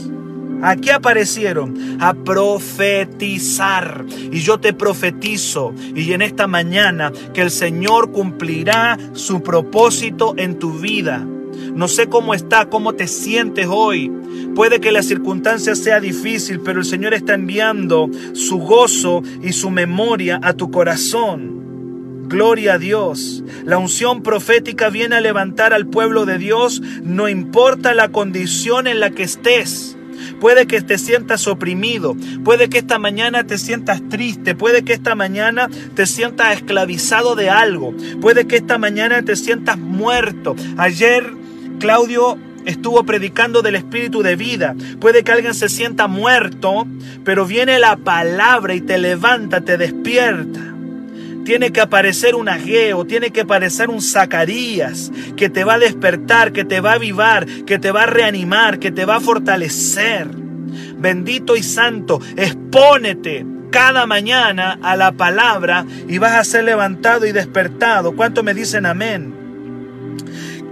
Aquí 0.63 0.91
aparecieron 0.91 1.99
a 2.01 2.13
profetizar. 2.13 4.05
Y 4.31 4.41
yo 4.41 4.61
te 4.61 4.75
profetizo. 4.75 5.73
Y 5.95 6.13
en 6.13 6.21
esta 6.21 6.47
mañana 6.47 7.13
que 7.33 7.41
el 7.41 7.51
Señor 7.51 8.13
cumplirá 8.13 8.99
su 9.15 9.43
propósito 9.43 10.35
en 10.37 10.59
tu 10.59 10.73
vida. 10.79 11.27
No 11.75 11.89
sé 11.89 12.09
cómo 12.09 12.35
está, 12.35 12.69
cómo 12.69 12.95
te 12.95 13.07
sientes 13.07 13.67
hoy. 13.69 14.11
Puede 14.55 14.81
que 14.81 14.93
la 14.93 15.03
circunstancia 15.03 15.75
sea 15.75 16.01
difícil, 16.01 16.61
pero 16.61 16.81
el 16.81 16.87
Señor 16.87 17.15
está 17.15 17.35
enviando 17.35 18.11
su 18.33 18.59
gozo 18.59 19.23
y 19.43 19.53
su 19.53 19.71
memoria 19.71 20.41
a 20.43 20.55
tu 20.55 20.71
corazón. 20.71 21.61
Gloria 22.29 22.75
a 22.75 22.79
Dios. 22.79 23.43
La 23.65 23.79
unción 23.79 24.23
profética 24.23 24.89
viene 24.89 25.17
a 25.17 25.21
levantar 25.21 25.73
al 25.75 25.89
pueblo 25.89 26.27
de 26.27 26.39
Dios, 26.39 26.81
no 27.03 27.29
importa 27.29 27.93
la 27.93 28.11
condición 28.11 28.87
en 28.87 29.01
la 29.01 29.11
que 29.11 29.25
estés. 29.25 29.97
Puede 30.39 30.67
que 30.67 30.81
te 30.81 30.97
sientas 30.97 31.47
oprimido, 31.49 32.17
puede 32.45 32.69
que 32.69 32.79
esta 32.79 32.99
mañana 32.99 33.45
te 33.45 33.59
sientas 33.59 34.01
triste, 34.09 34.55
puede 34.55 34.85
que 34.85 34.93
esta 34.93 35.15
mañana 35.15 35.69
te 35.95 36.07
sientas 36.07 36.57
esclavizado 36.57 37.35
de 37.35 37.51
algo, 37.51 37.95
puede 38.21 38.47
que 38.47 38.57
esta 38.57 38.79
mañana 38.79 39.23
te 39.23 39.35
sientas 39.35 39.79
muerto. 39.79 40.55
Ayer 40.77 41.40
Claudio 41.81 42.39
estuvo 42.67 43.03
predicando 43.05 43.63
del 43.63 43.75
espíritu 43.75 44.23
de 44.23 44.37
vida. 44.37 44.77
Puede 45.01 45.25
que 45.25 45.33
alguien 45.33 45.55
se 45.55 45.69
sienta 45.69 46.07
muerto, 46.07 46.87
pero 47.25 47.47
viene 47.47 47.79
la 47.79 47.97
palabra 47.97 48.75
y 48.75 48.83
te 48.83 48.99
levanta, 48.99 49.63
te 49.63 49.77
despierta. 49.77 50.61
Tiene 51.45 51.73
que 51.73 51.81
aparecer 51.81 52.35
un 52.35 52.49
Ageo, 52.49 53.07
tiene 53.07 53.31
que 53.31 53.41
aparecer 53.41 53.89
un 53.89 54.03
Zacarías 54.03 55.11
que 55.37 55.49
te 55.49 55.65
va 55.65 55.75
a 55.75 55.79
despertar, 55.79 56.53
que 56.53 56.65
te 56.65 56.81
va 56.81 56.93
a 56.93 56.97
avivar, 56.97 57.47
que 57.47 57.79
te 57.79 57.91
va 57.91 58.03
a 58.03 58.07
reanimar, 58.07 58.79
que 58.79 58.93
te 58.93 59.07
va 59.07 59.17
a 59.17 59.21
fortalecer. 59.21 60.29
Bendito 60.99 61.57
y 61.57 61.63
santo, 61.63 62.21
expónete 62.37 63.47
cada 63.71 64.05
mañana 64.05 64.79
a 64.83 64.97
la 64.97 65.13
palabra 65.13 65.87
y 66.09 66.19
vas 66.19 66.33
a 66.33 66.45
ser 66.45 66.65
levantado 66.65 67.27
y 67.27 67.33
despertado. 67.33 68.15
¿Cuánto 68.15 68.43
me 68.43 68.53
dicen 68.53 68.85
amén? 68.85 69.40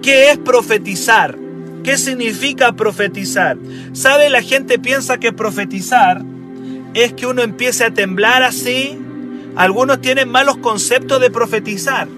¿Qué 0.08 0.30
es 0.30 0.38
profetizar? 0.38 1.36
¿Qué 1.84 1.98
significa 1.98 2.72
profetizar? 2.72 3.58
¿Sabe? 3.92 4.30
La 4.30 4.40
gente 4.40 4.78
piensa 4.78 5.20
que 5.20 5.34
profetizar 5.34 6.24
es 6.94 7.12
que 7.12 7.26
uno 7.26 7.42
empiece 7.42 7.84
a 7.84 7.92
temblar 7.92 8.42
así. 8.42 8.98
Algunos 9.54 10.00
tienen 10.00 10.30
malos 10.30 10.56
conceptos 10.56 11.20
de 11.20 11.30
profetizar. 11.30 12.08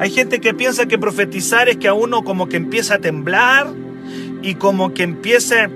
Hay 0.00 0.10
gente 0.10 0.40
que 0.40 0.52
piensa 0.52 0.86
que 0.86 0.98
profetizar 0.98 1.68
es 1.68 1.76
que 1.76 1.86
a 1.86 1.94
uno 1.94 2.24
como 2.24 2.48
que 2.48 2.56
empieza 2.56 2.94
a 2.94 2.98
temblar 2.98 3.68
y 4.42 4.56
como 4.56 4.92
que 4.92 5.04
empiece 5.04 5.68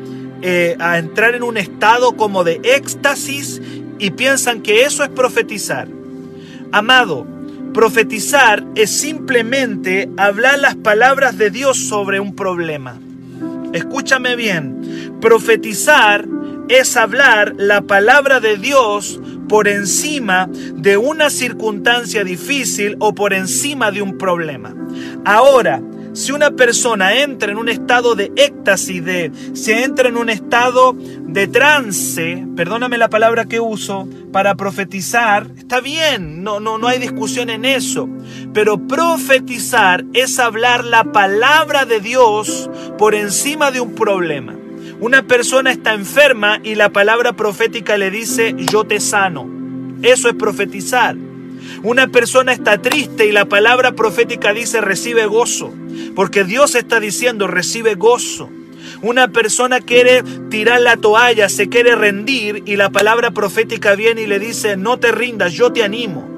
eh, 0.42 0.75
a 0.81 0.99
entrar 0.99 1.37
en 1.37 1.45
un 1.45 1.59
estado 1.59 2.16
como 2.16 2.42
de 2.42 2.61
éxtasis 2.64 3.62
y 4.00 4.11
piensan 4.11 4.62
que 4.62 4.83
eso 4.83 5.04
es 5.04 5.11
profetizar. 5.11 5.87
Amado, 6.73 7.25
Profetizar 7.75 8.64
es 8.75 8.91
simplemente 8.91 10.11
hablar 10.19 10.59
las 10.59 10.76
palabras 10.76 11.38
de 11.38 11.50
Dios 11.50 11.79
sobre 11.79 12.21
un 12.21 12.37
problema. 12.37 13.00
Escúchame 13.73 14.37
bien, 14.37 15.17
profetizar 15.23 16.29
es 16.69 16.97
hablar 16.99 17.55
la 17.57 17.81
palabra 17.81 18.41
de 18.41 18.59
Dios 18.59 19.21
por 19.49 19.69
encima 19.69 20.49
de 20.52 20.99
una 20.99 21.31
circunstancia 21.31 22.25
difícil 22.25 22.97
o 23.00 23.14
por 23.14 23.33
encima 23.33 23.91
de 23.91 24.02
un 24.02 24.19
problema. 24.19 24.75
Ahora, 25.25 25.83
si 26.12 26.33
una 26.33 26.50
persona 26.50 27.21
entra 27.23 27.52
en 27.52 27.59
un 27.59 27.69
estado 27.69 28.14
de 28.14 28.33
éxtasis, 28.37 29.04
de, 29.04 29.33
se 29.54 29.83
entra 29.83 30.09
en 30.09 30.16
un 30.16 30.28
estado 30.28 30.95
de 30.95 31.47
trance, 31.47 32.47
perdóname 32.54 32.99
la 32.99 33.09
palabra 33.09 33.47
que 33.47 33.61
uso, 33.61 34.07
para 34.31 34.54
profetizar, 34.54 35.47
está 35.57 35.81
bien, 35.81 36.42
no, 36.42 36.61
no, 36.61 36.78
no 36.78 36.87
hay 36.87 36.99
discusión 36.99 37.49
en 37.50 37.64
eso. 37.64 38.09
Pero 38.52 38.87
profetizar 38.87 40.04
es 40.12 40.38
hablar 40.38 40.85
la 40.85 41.04
palabra 41.12 41.87
de 41.87 42.00
Dios 42.00 42.69
por 42.99 43.14
encima 43.14 43.71
de 43.71 43.81
un 43.81 43.95
problema. 43.95 44.54
Una 45.00 45.26
persona 45.26 45.73
está 45.73 45.95
enferma 45.95 46.61
y 46.62 46.75
la 46.75 46.90
palabra 46.90 47.33
profética 47.33 47.97
le 47.97 48.11
dice, 48.11 48.54
yo 48.71 48.85
te 48.85 49.00
sano. 49.00 49.50
Eso 50.02 50.28
es 50.28 50.35
profetizar. 50.35 51.16
Una 51.83 52.09
persona 52.09 52.52
está 52.52 52.81
triste 52.81 53.26
y 53.26 53.33
la 53.33 53.47
palabra 53.47 53.92
profética 53.92 54.52
dice 54.52 54.81
recibe 54.81 55.26
gozo, 55.26 55.73
porque 56.14 56.45
Dios 56.45 56.75
está 56.75 57.00
diciendo 57.00 57.47
recibe 57.47 57.95
gozo. 57.95 58.50
Una 59.00 59.28
persona 59.28 59.81
quiere 59.81 60.23
tirar 60.50 60.81
la 60.81 60.97
toalla, 60.97 61.49
se 61.49 61.69
quiere 61.69 61.97
rendir 61.97 62.62
y 62.66 62.76
la 62.76 62.90
palabra 62.90 63.31
profética 63.31 63.95
viene 63.95 64.23
y 64.23 64.26
le 64.26 64.38
dice 64.38 64.76
no 64.76 64.99
te 64.99 65.12
rindas, 65.12 65.52
yo 65.52 65.73
te 65.73 65.83
animo. 65.83 66.33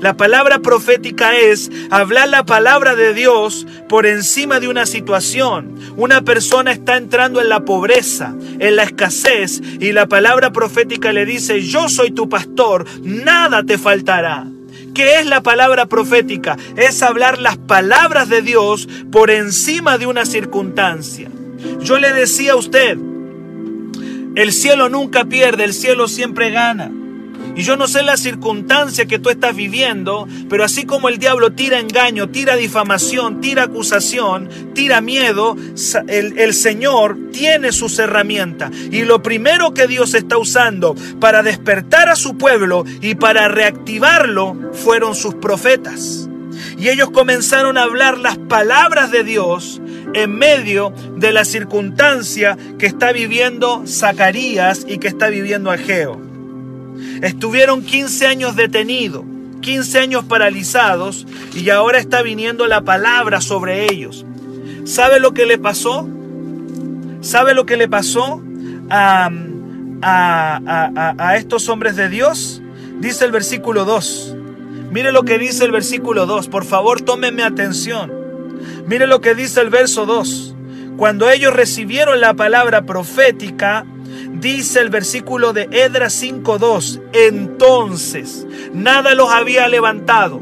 La 0.00 0.16
palabra 0.16 0.58
profética 0.58 1.36
es 1.36 1.70
hablar 1.90 2.28
la 2.28 2.44
palabra 2.44 2.94
de 2.94 3.14
Dios 3.14 3.66
por 3.88 4.06
encima 4.06 4.60
de 4.60 4.68
una 4.68 4.84
situación. 4.84 5.74
Una 5.96 6.22
persona 6.22 6.72
está 6.72 6.96
entrando 6.96 7.40
en 7.40 7.48
la 7.48 7.64
pobreza, 7.64 8.34
en 8.58 8.76
la 8.76 8.82
escasez, 8.82 9.62
y 9.80 9.92
la 9.92 10.06
palabra 10.06 10.52
profética 10.52 11.12
le 11.12 11.24
dice, 11.24 11.62
yo 11.62 11.88
soy 11.88 12.10
tu 12.10 12.28
pastor, 12.28 12.84
nada 13.02 13.62
te 13.62 13.78
faltará. 13.78 14.46
¿Qué 14.96 15.18
es 15.18 15.26
la 15.26 15.42
palabra 15.42 15.84
profética? 15.84 16.56
Es 16.74 17.02
hablar 17.02 17.38
las 17.38 17.58
palabras 17.58 18.30
de 18.30 18.40
Dios 18.40 18.88
por 19.12 19.30
encima 19.30 19.98
de 19.98 20.06
una 20.06 20.24
circunstancia. 20.24 21.28
Yo 21.82 21.98
le 21.98 22.14
decía 22.14 22.52
a 22.52 22.56
usted, 22.56 22.96
el 24.36 24.52
cielo 24.54 24.88
nunca 24.88 25.26
pierde, 25.26 25.64
el 25.64 25.74
cielo 25.74 26.08
siempre 26.08 26.50
gana. 26.50 26.90
Y 27.56 27.62
yo 27.62 27.76
no 27.76 27.88
sé 27.88 28.02
la 28.02 28.18
circunstancia 28.18 29.06
que 29.06 29.18
tú 29.18 29.30
estás 29.30 29.56
viviendo, 29.56 30.28
pero 30.50 30.62
así 30.62 30.84
como 30.84 31.08
el 31.08 31.16
diablo 31.16 31.52
tira 31.52 31.78
engaño, 31.78 32.28
tira 32.28 32.54
difamación, 32.54 33.40
tira 33.40 33.64
acusación, 33.64 34.50
tira 34.74 35.00
miedo, 35.00 35.56
el, 36.06 36.38
el, 36.38 36.52
Señor 36.52 37.16
tiene 37.32 37.72
sus 37.72 37.98
herramientas. 37.98 38.70
Y 38.90 39.04
lo 39.04 39.22
primero 39.22 39.72
que 39.72 39.86
Dios 39.86 40.12
está 40.12 40.36
usando 40.36 40.94
para 41.18 41.42
despertar 41.42 42.10
a 42.10 42.16
su 42.16 42.36
pueblo 42.36 42.84
y 43.00 43.14
para 43.14 43.48
reactivarlo 43.48 44.54
fueron 44.74 45.14
sus 45.14 45.34
profetas. 45.36 46.28
Y 46.78 46.90
ellos 46.90 47.10
comenzaron 47.10 47.78
a 47.78 47.84
hablar 47.84 48.18
las 48.18 48.36
palabras 48.36 49.10
de 49.10 49.24
Dios 49.24 49.80
en 50.12 50.36
medio 50.36 50.92
de 51.16 51.32
la 51.32 51.46
circunstancia 51.46 52.56
que 52.78 52.84
está 52.84 53.12
viviendo 53.12 53.84
Zacarías 53.86 54.84
y 54.86 54.98
que 54.98 55.08
está 55.08 55.28
viviendo 55.28 55.70
Ageo. 55.70 56.25
Estuvieron 57.22 57.82
15 57.82 58.26
años 58.26 58.56
detenidos, 58.56 59.24
15 59.60 59.98
años 59.98 60.24
paralizados 60.24 61.26
y 61.54 61.70
ahora 61.70 61.98
está 61.98 62.22
viniendo 62.22 62.66
la 62.66 62.82
palabra 62.82 63.40
sobre 63.40 63.90
ellos. 63.90 64.24
¿Sabe 64.84 65.18
lo 65.18 65.32
que 65.32 65.46
le 65.46 65.58
pasó? 65.58 66.08
¿Sabe 67.20 67.54
lo 67.54 67.66
que 67.66 67.76
le 67.76 67.88
pasó 67.88 68.40
a, 68.88 69.30
a, 70.02 71.36
estos 71.36 71.68
hombres 71.68 71.96
de 71.96 72.08
Dios? 72.08 72.62
Dice 73.00 73.24
el 73.24 73.32
versículo 73.32 73.84
2. 73.84 74.36
Mire 74.92 75.10
lo 75.10 75.24
que 75.24 75.38
dice 75.38 75.64
el 75.64 75.72
versículo 75.72 76.26
2. 76.26 76.48
Por 76.48 76.64
favor, 76.64 77.00
tómenme 77.00 77.42
atención. 77.42 78.12
Mire 78.86 79.06
lo 79.06 79.20
que 79.20 79.34
dice 79.34 79.60
el 79.60 79.70
verso 79.70 80.06
2. 80.06 80.54
Cuando 80.96 81.28
ellos 81.28 81.52
recibieron 81.52 82.20
la 82.20 82.34
palabra 82.34 82.86
profética, 82.86 83.84
dice 84.40 84.80
el 84.80 84.90
versículo 84.90 85.52
de 85.52 85.68
Edras 85.70 86.22
5.2, 86.22 87.00
entonces 87.12 88.46
nada 88.72 89.14
los 89.14 89.30
había 89.30 89.68
levantado, 89.68 90.40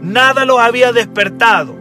nada 0.00 0.44
los 0.44 0.58
había 0.60 0.92
despertado, 0.92 1.76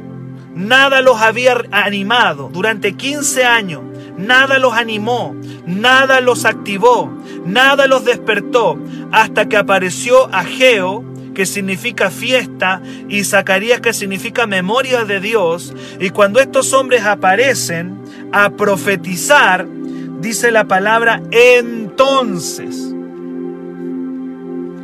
nada 0.53 1.01
los 1.01 1.21
había 1.21 1.63
animado 1.71 2.49
durante 2.51 2.93
15 2.93 3.45
años, 3.45 3.81
nada 4.17 4.59
los 4.59 4.73
animó, 4.73 5.35
nada 5.65 6.19
los 6.21 6.45
activó, 6.45 7.11
nada 7.45 7.87
los 7.87 8.05
despertó, 8.05 8.77
hasta 9.11 9.47
que 9.47 9.57
apareció 9.57 10.25
Ageo, 10.33 11.05
que 11.33 11.45
significa 11.45 12.11
fiesta, 12.11 12.81
y 13.07 13.23
Zacarías, 13.23 13.79
que 13.79 13.93
significa 13.93 14.45
memoria 14.45 15.05
de 15.05 15.21
Dios. 15.21 15.73
Y 15.99 16.09
cuando 16.09 16.41
estos 16.41 16.73
hombres 16.73 17.05
aparecen 17.05 17.97
a 18.33 18.49
profetizar, 18.49 19.65
dice 20.21 20.51
la 20.51 20.65
palabra 20.65 21.21
entonces. 21.31 22.93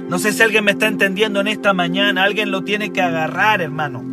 No 0.10 0.20
sé 0.20 0.34
si 0.34 0.44
alguien 0.44 0.64
me 0.64 0.72
está 0.72 0.88
entendiendo 0.88 1.42
en 1.42 1.48
esta 1.48 1.74
mañana, 1.74 2.24
alguien 2.24 2.52
lo 2.52 2.64
tiene 2.64 2.94
que 2.94 3.02
agarrar, 3.02 3.62
hermano. 3.62 4.04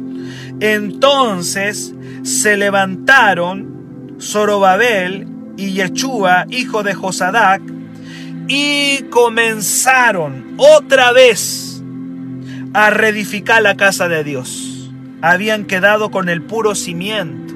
Entonces 0.61 1.95
se 2.23 2.57
levantaron 2.57 4.17
Zorobabel 4.21 5.29
y 5.57 5.73
Yeshua, 5.73 6.47
hijo 6.49 6.83
de 6.83 6.95
Josadac, 6.95 7.63
y 8.49 9.03
comenzaron 9.11 10.55
otra 10.57 11.13
vez 11.13 11.83
a 12.75 12.91
reedificar 12.91 13.63
la 13.63 13.77
casa 13.77 14.09
de 14.09 14.25
Dios. 14.25 14.91
Habían 15.21 15.67
quedado 15.67 16.11
con 16.11 16.29
el 16.29 16.43
puro 16.43 16.75
cimiento. 16.75 17.55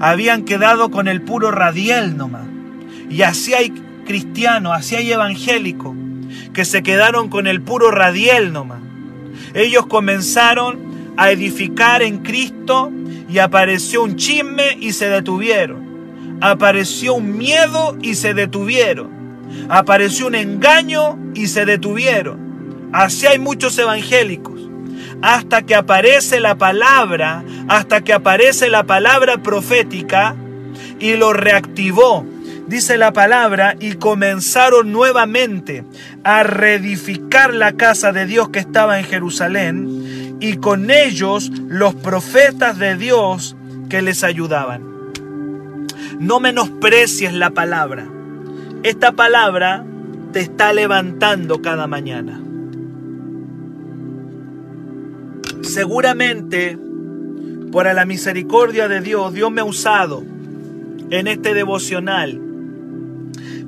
Habían 0.00 0.44
quedado 0.44 0.90
con 0.90 1.08
el 1.08 1.20
puro 1.22 1.50
radiel 1.50 2.16
nomás. 2.16 2.53
Y 3.10 3.22
así 3.22 3.54
hay 3.54 3.70
cristianos, 4.04 4.72
así 4.74 4.96
hay 4.96 5.12
evangélicos 5.12 5.94
que 6.52 6.64
se 6.64 6.82
quedaron 6.82 7.28
con 7.28 7.46
el 7.46 7.60
puro 7.60 7.90
radiel 7.90 8.52
nomás. 8.52 8.80
Ellos 9.54 9.86
comenzaron 9.86 11.14
a 11.16 11.30
edificar 11.30 12.02
en 12.02 12.18
Cristo 12.18 12.90
y 13.28 13.38
apareció 13.38 14.02
un 14.02 14.16
chisme 14.16 14.76
y 14.80 14.92
se 14.92 15.08
detuvieron. 15.08 16.38
Apareció 16.40 17.14
un 17.14 17.36
miedo 17.36 17.96
y 18.02 18.14
se 18.14 18.34
detuvieron. 18.34 19.10
Apareció 19.68 20.26
un 20.26 20.34
engaño 20.34 21.18
y 21.34 21.46
se 21.48 21.64
detuvieron. 21.64 22.90
Así 22.92 23.26
hay 23.26 23.38
muchos 23.38 23.78
evangélicos. 23.78 24.60
Hasta 25.22 25.62
que 25.62 25.74
aparece 25.74 26.40
la 26.40 26.56
palabra, 26.56 27.44
hasta 27.68 28.02
que 28.02 28.12
aparece 28.12 28.68
la 28.68 28.84
palabra 28.84 29.38
profética 29.38 30.36
y 30.98 31.14
lo 31.14 31.32
reactivó. 31.32 32.26
Dice 32.66 32.96
la 32.96 33.12
palabra, 33.12 33.76
y 33.78 33.94
comenzaron 33.94 34.90
nuevamente 34.90 35.84
a 36.22 36.42
reedificar 36.42 37.52
la 37.52 37.72
casa 37.72 38.10
de 38.12 38.24
Dios 38.24 38.48
que 38.48 38.58
estaba 38.58 38.98
en 38.98 39.04
Jerusalén, 39.04 40.36
y 40.40 40.56
con 40.56 40.90
ellos 40.90 41.50
los 41.68 41.94
profetas 41.94 42.78
de 42.78 42.96
Dios 42.96 43.54
que 43.90 44.00
les 44.00 44.24
ayudaban. 44.24 44.82
No 46.18 46.40
menosprecies 46.40 47.34
la 47.34 47.50
palabra. 47.50 48.06
Esta 48.82 49.12
palabra 49.12 49.84
te 50.32 50.40
está 50.40 50.72
levantando 50.72 51.60
cada 51.60 51.86
mañana. 51.86 52.40
Seguramente, 55.62 56.78
por 57.70 57.92
la 57.92 58.04
misericordia 58.04 58.88
de 58.88 59.00
Dios, 59.00 59.34
Dios 59.34 59.50
me 59.50 59.60
ha 59.60 59.64
usado 59.64 60.22
en 61.10 61.26
este 61.26 61.52
devocional 61.54 62.43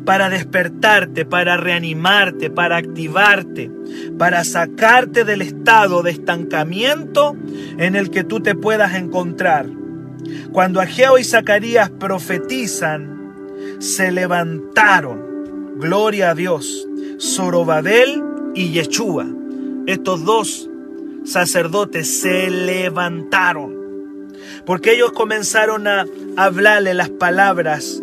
para 0.07 0.31
despertarte, 0.31 1.27
para 1.27 1.57
reanimarte, 1.57 2.49
para 2.49 2.77
activarte, 2.77 3.71
para 4.17 4.45
sacarte 4.45 5.25
del 5.25 5.43
estado 5.43 6.03
de 6.05 6.13
estancamiento 6.13 7.37
en 7.77 7.97
el 7.97 8.11
que 8.11 8.23
tú 8.23 8.41
te 8.41 8.55
puedas 8.55 8.95
encontrar. 8.95 9.67
Cuando 10.53 10.81
Ageo 10.81 11.19
y 11.19 11.25
Zacarías 11.25 11.91
profetizan, 11.91 13.35
se 13.81 14.13
levantaron, 14.13 15.75
gloria 15.79 16.31
a 16.31 16.35
Dios, 16.37 16.87
Zorobabel 17.21 18.23
y 18.55 18.71
Yeshua, 18.71 19.27
estos 19.87 20.25
dos 20.25 20.71
sacerdotes 21.25 22.21
se 22.21 22.49
levantaron, 22.49 23.75
porque 24.65 24.95
ellos 24.95 25.11
comenzaron 25.11 25.89
a 25.89 26.07
hablarle 26.37 26.95
las 26.95 27.11
palabras 27.11 28.01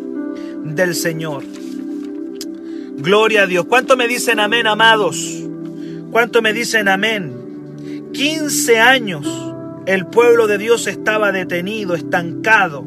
del 0.66 0.96
Señor. 0.96 1.44
Gloria 2.98 3.44
a 3.44 3.48
Dios. 3.48 3.66
¿Cuánto 3.66 3.98
me 3.98 4.08
dicen 4.08 4.40
amén, 4.40 4.68
amados? 4.68 5.44
¿Cuánto 6.12 6.42
me 6.42 6.54
dicen 6.54 6.88
amén? 6.88 8.12
15 8.14 8.80
años 8.80 9.28
el 9.86 10.06
pueblo 10.06 10.48
de 10.48 10.58
Dios 10.58 10.88
estaba 10.88 11.32
detenido, 11.32 11.96
estancado, 11.96 12.86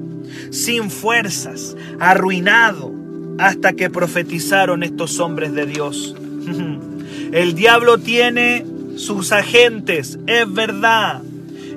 sin 0.50 0.90
fuerzas, 0.90 1.76
arruinado, 2.00 2.92
hasta 3.38 3.74
que 3.74 3.90
profetizaron 3.90 4.82
estos 4.82 5.20
hombres 5.20 5.52
de 5.52 5.66
Dios. 5.66 6.16
El 7.32 7.54
diablo 7.54 7.98
tiene 7.98 8.64
sus 8.96 9.32
agentes, 9.32 10.18
es 10.26 10.52
verdad. 10.52 11.22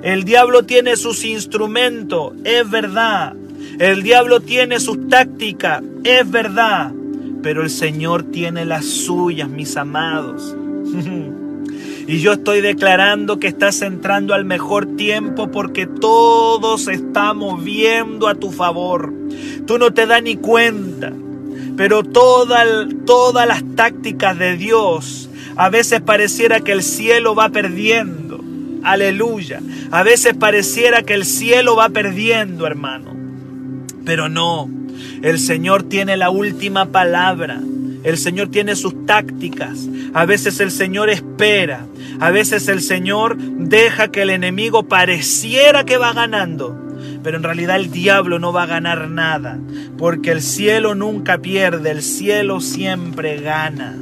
El 0.02 0.24
diablo 0.24 0.62
tiene 0.62 0.96
sus 0.96 1.24
instrumentos, 1.24 2.32
es 2.44 2.70
verdad. 2.70 3.34
El 3.78 4.02
diablo 4.02 4.40
tiene 4.40 4.80
sus 4.80 5.08
tácticas, 5.08 5.82
es 6.04 6.30
verdad. 6.30 6.92
Pero 7.42 7.62
el 7.62 7.70
Señor 7.70 8.24
tiene 8.24 8.64
las 8.64 8.84
suyas, 8.84 9.48
mis 9.48 9.76
amados. 9.76 10.54
y 12.06 12.20
yo 12.20 12.32
estoy 12.34 12.60
declarando 12.60 13.38
que 13.38 13.48
estás 13.48 13.82
entrando 13.82 14.34
al 14.34 14.44
mejor 14.44 14.96
tiempo 14.96 15.50
porque 15.50 15.86
todos 15.86 16.88
estamos 16.88 17.62
viendo 17.64 18.28
a 18.28 18.34
tu 18.34 18.50
favor. 18.50 19.12
Tú 19.66 19.78
no 19.78 19.92
te 19.92 20.06
das 20.06 20.22
ni 20.22 20.36
cuenta. 20.36 21.12
Pero 21.76 22.02
todas 22.02 23.46
las 23.46 23.64
tácticas 23.74 24.38
de 24.38 24.56
Dios 24.56 25.30
a 25.56 25.70
veces 25.70 26.00
pareciera 26.00 26.60
que 26.60 26.72
el 26.72 26.82
cielo 26.82 27.34
va 27.34 27.48
perdiendo. 27.48 28.40
Aleluya. 28.82 29.60
A 29.90 30.02
veces 30.02 30.34
pareciera 30.34 31.02
que 31.02 31.14
el 31.14 31.24
cielo 31.24 31.76
va 31.76 31.88
perdiendo, 31.88 32.66
hermano. 32.66 33.14
Pero 34.04 34.28
no. 34.28 34.68
El 35.22 35.38
Señor 35.38 35.82
tiene 35.84 36.16
la 36.16 36.30
última 36.30 36.86
palabra. 36.86 37.60
El 38.02 38.16
Señor 38.16 38.48
tiene 38.48 38.76
sus 38.76 39.06
tácticas. 39.06 39.88
A 40.14 40.24
veces 40.24 40.60
el 40.60 40.70
Señor 40.70 41.10
espera. 41.10 41.86
A 42.18 42.30
veces 42.30 42.68
el 42.68 42.80
Señor 42.80 43.36
deja 43.36 44.08
que 44.08 44.22
el 44.22 44.30
enemigo 44.30 44.84
pareciera 44.84 45.84
que 45.84 45.98
va 45.98 46.12
ganando. 46.12 46.76
Pero 47.22 47.36
en 47.36 47.42
realidad 47.42 47.76
el 47.76 47.90
diablo 47.90 48.38
no 48.38 48.52
va 48.52 48.62
a 48.62 48.66
ganar 48.66 49.08
nada. 49.08 49.58
Porque 49.98 50.30
el 50.30 50.40
cielo 50.40 50.94
nunca 50.94 51.38
pierde. 51.38 51.90
El 51.90 52.02
cielo 52.02 52.60
siempre 52.60 53.40
gana. 53.40 53.96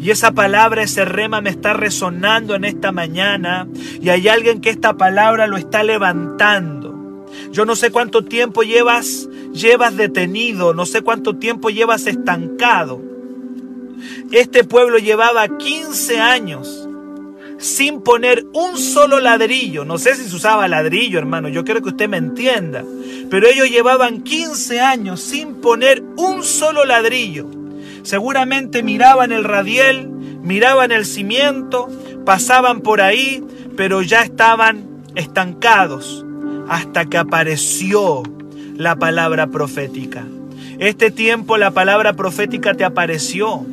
Y 0.00 0.10
esa 0.10 0.32
palabra, 0.32 0.82
ese 0.82 1.06
rema 1.06 1.40
me 1.40 1.48
está 1.48 1.72
resonando 1.72 2.54
en 2.54 2.64
esta 2.64 2.92
mañana. 2.92 3.66
Y 4.02 4.10
hay 4.10 4.28
alguien 4.28 4.60
que 4.60 4.70
esta 4.70 4.98
palabra 4.98 5.46
lo 5.46 5.56
está 5.56 5.82
levantando. 5.82 7.24
Yo 7.52 7.64
no 7.64 7.74
sé 7.74 7.90
cuánto 7.90 8.24
tiempo 8.24 8.62
llevas, 8.62 9.28
llevas 9.54 9.96
detenido, 9.96 10.74
no 10.74 10.84
sé 10.84 11.02
cuánto 11.02 11.36
tiempo 11.36 11.70
llevas 11.70 12.06
estancado. 12.06 13.00
Este 14.32 14.64
pueblo 14.64 14.98
llevaba 14.98 15.56
15 15.56 16.18
años 16.18 16.88
sin 17.58 18.02
poner 18.02 18.44
un 18.52 18.76
solo 18.76 19.20
ladrillo. 19.20 19.84
No 19.84 19.96
sé 19.96 20.16
si 20.16 20.28
se 20.28 20.36
usaba 20.36 20.68
ladrillo, 20.68 21.18
hermano, 21.18 21.48
yo 21.48 21.64
quiero 21.64 21.80
que 21.82 21.90
usted 21.90 22.08
me 22.08 22.18
entienda. 22.18 22.84
Pero 23.30 23.46
ellos 23.46 23.70
llevaban 23.70 24.22
15 24.22 24.80
años 24.80 25.20
sin 25.20 25.54
poner 25.56 26.02
un 26.16 26.42
solo 26.42 26.84
ladrillo. 26.84 27.48
Seguramente 28.02 28.82
miraban 28.82 29.32
el 29.32 29.44
radiel, 29.44 30.08
miraban 30.08 30.92
el 30.92 31.06
cimiento, 31.06 31.88
pasaban 32.26 32.80
por 32.80 33.00
ahí, 33.00 33.42
pero 33.76 34.02
ya 34.02 34.22
estaban 34.22 35.02
estancados 35.14 36.24
hasta 36.68 37.06
que 37.06 37.16
apareció 37.16 38.22
la 38.76 38.96
palabra 38.96 39.46
profética. 39.48 40.24
Este 40.78 41.10
tiempo 41.10 41.56
la 41.56 41.70
palabra 41.70 42.14
profética 42.14 42.74
te 42.74 42.84
apareció. 42.84 43.64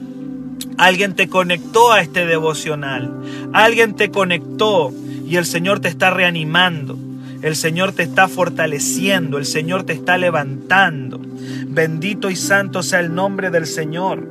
Alguien 0.78 1.16
te 1.16 1.28
conectó 1.28 1.92
a 1.92 2.02
este 2.02 2.26
devocional. 2.26 3.12
Alguien 3.54 3.96
te 3.96 4.12
conectó 4.12 4.94
y 5.28 5.38
el 5.38 5.46
Señor 5.46 5.80
te 5.80 5.88
está 5.88 6.12
reanimando. 6.12 6.98
El 7.42 7.56
Señor 7.56 7.94
te 7.94 8.04
está 8.04 8.28
fortaleciendo. 8.28 9.38
El 9.38 9.46
Señor 9.46 9.84
te 9.84 9.94
está 9.94 10.18
levantando. 10.18 11.20
Bendito 11.68 12.30
y 12.30 12.36
santo 12.36 12.84
sea 12.84 13.00
el 13.00 13.16
nombre 13.16 13.50
del 13.50 13.66
Señor. 13.66 14.28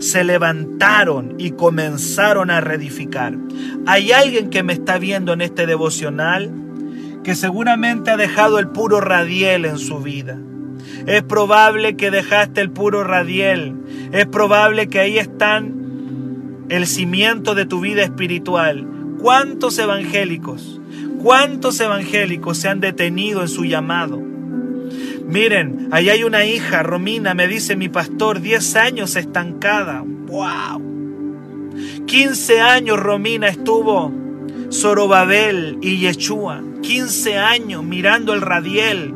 Se 0.00 0.24
levantaron 0.24 1.34
y 1.38 1.52
comenzaron 1.52 2.50
a 2.50 2.60
reedificar. 2.60 3.34
Hay 3.86 4.10
alguien 4.10 4.50
que 4.50 4.64
me 4.64 4.72
está 4.72 4.98
viendo 4.98 5.32
en 5.32 5.42
este 5.42 5.66
devocional 5.66 6.50
que 7.28 7.34
seguramente 7.34 8.10
ha 8.10 8.16
dejado 8.16 8.58
el 8.58 8.68
puro 8.68 9.02
radiel 9.02 9.66
en 9.66 9.76
su 9.76 9.98
vida. 9.98 10.38
Es 11.06 11.22
probable 11.22 11.94
que 11.94 12.10
dejaste 12.10 12.62
el 12.62 12.70
puro 12.70 13.04
radiel. 13.04 13.74
Es 14.12 14.24
probable 14.24 14.88
que 14.88 14.98
ahí 14.98 15.18
están 15.18 16.64
el 16.70 16.86
cimiento 16.86 17.54
de 17.54 17.66
tu 17.66 17.80
vida 17.80 18.02
espiritual. 18.02 18.88
¿Cuántos 19.18 19.78
evangélicos, 19.78 20.80
cuántos 21.22 21.78
evangélicos 21.80 22.56
se 22.56 22.68
han 22.68 22.80
detenido 22.80 23.42
en 23.42 23.48
su 23.48 23.66
llamado? 23.66 24.22
Miren, 25.26 25.88
ahí 25.90 26.08
hay 26.08 26.24
una 26.24 26.46
hija, 26.46 26.82
Romina, 26.82 27.34
me 27.34 27.46
dice 27.46 27.76
mi 27.76 27.90
pastor, 27.90 28.40
10 28.40 28.74
años 28.76 29.16
estancada. 29.16 30.02
¡Wow! 30.02 30.82
15 32.06 32.60
años 32.62 32.98
Romina 32.98 33.48
estuvo 33.48 34.14
Zorobabel 34.72 35.76
y 35.82 35.98
Yeshua. 35.98 36.62
15 36.82 37.38
años 37.38 37.84
mirando 37.84 38.34
el 38.34 38.40
radiel 38.40 39.14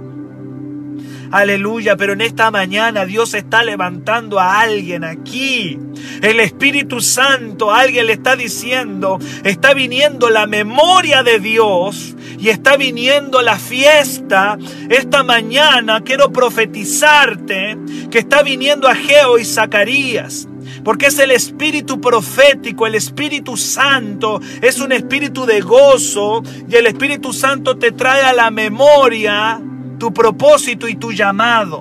Aleluya, 1.33 1.97
pero 1.97 2.12
en 2.12 2.21
esta 2.21 2.51
mañana 2.51 3.07
Dios 3.07 3.33
está 3.33 3.64
levantando 3.64 4.38
a 4.38 4.61
alguien 4.61 5.03
aquí. 5.03 5.79
El 6.21 6.40
Espíritu 6.40 7.01
Santo, 7.01 7.73
alguien 7.73 8.07
le 8.07 8.12
está 8.12 8.37
diciendo, 8.37 9.18
está 9.42 9.73
viniendo 9.73 10.29
la 10.29 10.47
memoria 10.47 11.23
de 11.23 11.40
Dios 11.40 12.14
y 12.38 12.51
está 12.51 12.77
viniendo 12.77 13.40
la 13.40 13.59
fiesta. 13.59 14.59
Esta 14.90 15.23
mañana 15.23 16.03
quiero 16.03 16.31
profetizarte 16.33 17.79
que 18.11 18.18
está 18.18 18.42
viniendo 18.42 18.87
Ageo 18.87 19.38
y 19.38 19.47
Zacarías 19.47 20.49
porque 20.85 21.07
es 21.07 21.18
el 21.18 21.31
espíritu 21.31 22.01
profético, 22.01 22.87
el 22.87 22.97
Espíritu 22.97 23.57
Santo, 23.57 24.40
es 24.61 24.81
un 24.81 24.90
espíritu 24.92 25.47
de 25.47 25.61
gozo 25.61 26.42
y 26.68 26.75
el 26.75 26.87
Espíritu 26.87 27.33
Santo 27.33 27.79
te 27.79 27.92
trae 27.92 28.23
a 28.23 28.33
la 28.33 28.51
memoria 28.51 29.61
tu 30.03 30.12
propósito 30.12 30.88
y 30.88 30.97
tu 30.97 31.12
llamado. 31.12 31.79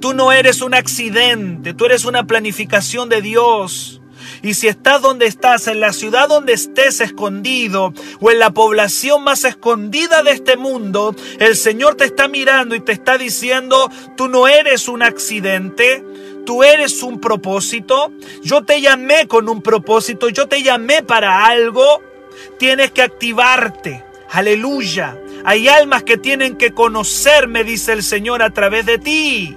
Tú 0.00 0.14
no 0.14 0.30
eres 0.30 0.60
un 0.60 0.74
accidente, 0.74 1.74
tú 1.74 1.86
eres 1.86 2.04
una 2.04 2.24
planificación 2.24 3.08
de 3.08 3.20
Dios. 3.20 4.00
Y 4.42 4.54
si 4.54 4.68
estás 4.68 5.02
donde 5.02 5.26
estás, 5.26 5.66
en 5.66 5.80
la 5.80 5.92
ciudad 5.92 6.28
donde 6.28 6.52
estés 6.52 7.00
escondido 7.00 7.92
o 8.20 8.30
en 8.30 8.38
la 8.38 8.52
población 8.52 9.24
más 9.24 9.42
escondida 9.42 10.22
de 10.22 10.30
este 10.30 10.56
mundo, 10.56 11.16
el 11.40 11.56
Señor 11.56 11.96
te 11.96 12.04
está 12.04 12.28
mirando 12.28 12.76
y 12.76 12.80
te 12.80 12.92
está 12.92 13.18
diciendo, 13.18 13.90
tú 14.16 14.28
no 14.28 14.46
eres 14.46 14.86
un 14.86 15.02
accidente, 15.02 16.04
tú 16.46 16.62
eres 16.62 17.02
un 17.02 17.20
propósito. 17.20 18.12
Yo 18.44 18.62
te 18.62 18.80
llamé 18.80 19.26
con 19.26 19.48
un 19.48 19.62
propósito, 19.62 20.28
yo 20.28 20.46
te 20.46 20.62
llamé 20.62 21.02
para 21.02 21.46
algo. 21.46 22.02
Tienes 22.56 22.92
que 22.92 23.02
activarte. 23.02 24.04
Aleluya. 24.30 25.19
Hay 25.44 25.68
almas 25.68 26.02
que 26.02 26.16
tienen 26.16 26.56
que 26.56 26.72
conocerme, 26.72 27.64
dice 27.64 27.92
el 27.92 28.02
Señor, 28.02 28.42
a 28.42 28.50
través 28.50 28.86
de 28.86 28.98
ti. 28.98 29.56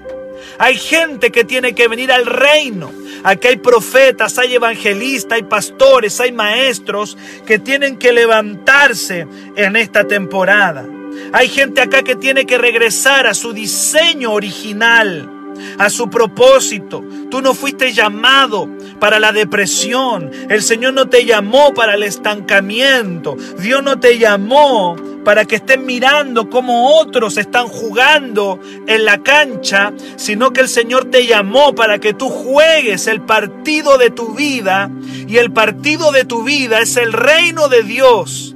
Hay 0.59 0.77
gente 0.77 1.31
que 1.31 1.43
tiene 1.43 1.73
que 1.73 1.87
venir 1.87 2.11
al 2.11 2.25
reino. 2.25 2.91
Aquí 3.23 3.47
hay 3.47 3.57
profetas, 3.57 4.37
hay 4.37 4.55
evangelistas, 4.55 5.37
hay 5.37 5.43
pastores, 5.43 6.19
hay 6.19 6.31
maestros 6.31 7.17
que 7.45 7.59
tienen 7.59 7.97
que 7.97 8.11
levantarse 8.11 9.27
en 9.55 9.75
esta 9.75 10.05
temporada. 10.05 10.85
Hay 11.31 11.47
gente 11.47 11.81
acá 11.81 12.03
que 12.03 12.15
tiene 12.15 12.45
que 12.45 12.57
regresar 12.57 13.27
a 13.27 13.33
su 13.33 13.53
diseño 13.53 14.33
original 14.33 15.29
a 15.77 15.89
su 15.89 16.09
propósito. 16.09 17.03
Tú 17.29 17.41
no 17.41 17.53
fuiste 17.53 17.93
llamado 17.93 18.67
para 18.99 19.19
la 19.19 19.31
depresión. 19.31 20.31
El 20.49 20.61
Señor 20.61 20.93
no 20.93 21.07
te 21.07 21.25
llamó 21.25 21.73
para 21.73 21.95
el 21.95 22.03
estancamiento. 22.03 23.37
Dios 23.59 23.83
no 23.83 23.99
te 23.99 24.17
llamó 24.17 24.95
para 25.23 25.45
que 25.45 25.55
estén 25.55 25.85
mirando 25.85 26.49
cómo 26.49 26.97
otros 26.97 27.37
están 27.37 27.67
jugando 27.67 28.59
en 28.87 29.05
la 29.05 29.23
cancha, 29.23 29.93
sino 30.15 30.51
que 30.51 30.61
el 30.61 30.69
Señor 30.69 31.05
te 31.05 31.25
llamó 31.25 31.75
para 31.75 31.99
que 31.99 32.13
tú 32.13 32.29
juegues 32.29 33.07
el 33.07 33.21
partido 33.21 33.97
de 33.97 34.09
tu 34.09 34.33
vida 34.33 34.89
y 35.27 35.37
el 35.37 35.51
partido 35.51 36.11
de 36.11 36.25
tu 36.25 36.43
vida 36.43 36.79
es 36.79 36.97
el 36.97 37.13
reino 37.13 37.69
de 37.69 37.83
Dios. 37.83 38.55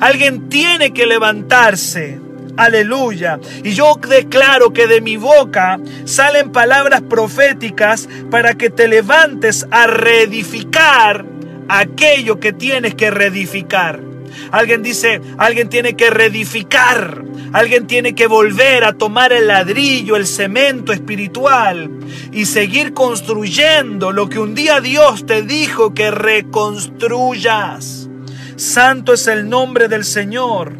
Alguien 0.00 0.48
tiene 0.48 0.92
que 0.92 1.06
levantarse 1.06 2.20
Aleluya. 2.56 3.40
Y 3.62 3.72
yo 3.72 3.98
declaro 4.08 4.72
que 4.72 4.86
de 4.86 5.00
mi 5.00 5.16
boca 5.16 5.78
salen 6.04 6.52
palabras 6.52 7.02
proféticas 7.02 8.08
para 8.30 8.54
que 8.54 8.70
te 8.70 8.86
levantes 8.88 9.66
a 9.70 9.86
reedificar 9.86 11.24
aquello 11.68 12.38
que 12.38 12.52
tienes 12.52 12.94
que 12.94 13.10
reedificar. 13.10 14.13
Alguien 14.50 14.82
dice, 14.82 15.20
alguien 15.38 15.68
tiene 15.68 15.94
que 15.94 16.10
reedificar. 16.10 17.24
Alguien 17.52 17.86
tiene 17.86 18.14
que 18.14 18.26
volver 18.26 18.84
a 18.84 18.94
tomar 18.94 19.32
el 19.32 19.46
ladrillo, 19.46 20.16
el 20.16 20.26
cemento 20.26 20.92
espiritual 20.92 21.88
y 22.32 22.46
seguir 22.46 22.94
construyendo 22.94 24.10
lo 24.10 24.28
que 24.28 24.40
un 24.40 24.54
día 24.54 24.80
Dios 24.80 25.24
te 25.24 25.42
dijo 25.42 25.94
que 25.94 26.10
reconstruyas. 26.10 28.08
Santo 28.56 29.12
es 29.12 29.26
el 29.26 29.48
nombre 29.48 29.88
del 29.88 30.04
Señor. 30.04 30.72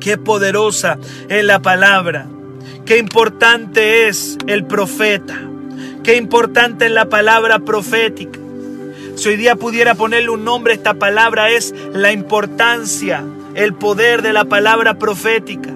Qué 0.00 0.16
poderosa 0.16 0.98
es 1.28 1.44
la 1.44 1.60
palabra. 1.60 2.28
Qué 2.84 2.98
importante 2.98 4.08
es 4.08 4.38
el 4.46 4.64
profeta. 4.64 5.38
Qué 6.04 6.16
importante 6.16 6.86
es 6.86 6.92
la 6.92 7.08
palabra 7.08 7.58
profética. 7.58 8.38
Si 9.18 9.30
hoy 9.30 9.36
día 9.36 9.56
pudiera 9.56 9.96
ponerle 9.96 10.30
un 10.30 10.44
nombre 10.44 10.72
a 10.72 10.76
esta 10.76 10.94
palabra 10.94 11.50
es 11.50 11.74
la 11.92 12.12
importancia, 12.12 13.24
el 13.56 13.74
poder 13.74 14.22
de 14.22 14.32
la 14.32 14.44
palabra 14.44 14.96
profética. 14.96 15.74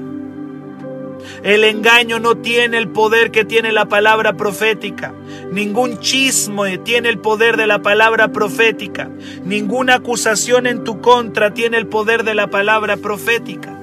El 1.42 1.64
engaño 1.64 2.20
no 2.20 2.36
tiene 2.36 2.78
el 2.78 2.86
poder 2.86 3.32
que 3.32 3.44
tiene 3.44 3.72
la 3.72 3.86
palabra 3.86 4.34
profética. 4.34 5.12
Ningún 5.50 5.98
chisme 5.98 6.78
tiene 6.78 7.08
el 7.08 7.18
poder 7.18 7.56
de 7.56 7.66
la 7.66 7.82
palabra 7.82 8.28
profética. 8.28 9.10
Ninguna 9.44 9.96
acusación 9.96 10.68
en 10.68 10.84
tu 10.84 11.00
contra 11.00 11.52
tiene 11.52 11.78
el 11.78 11.88
poder 11.88 12.22
de 12.22 12.36
la 12.36 12.46
palabra 12.46 12.96
profética. 12.96 13.76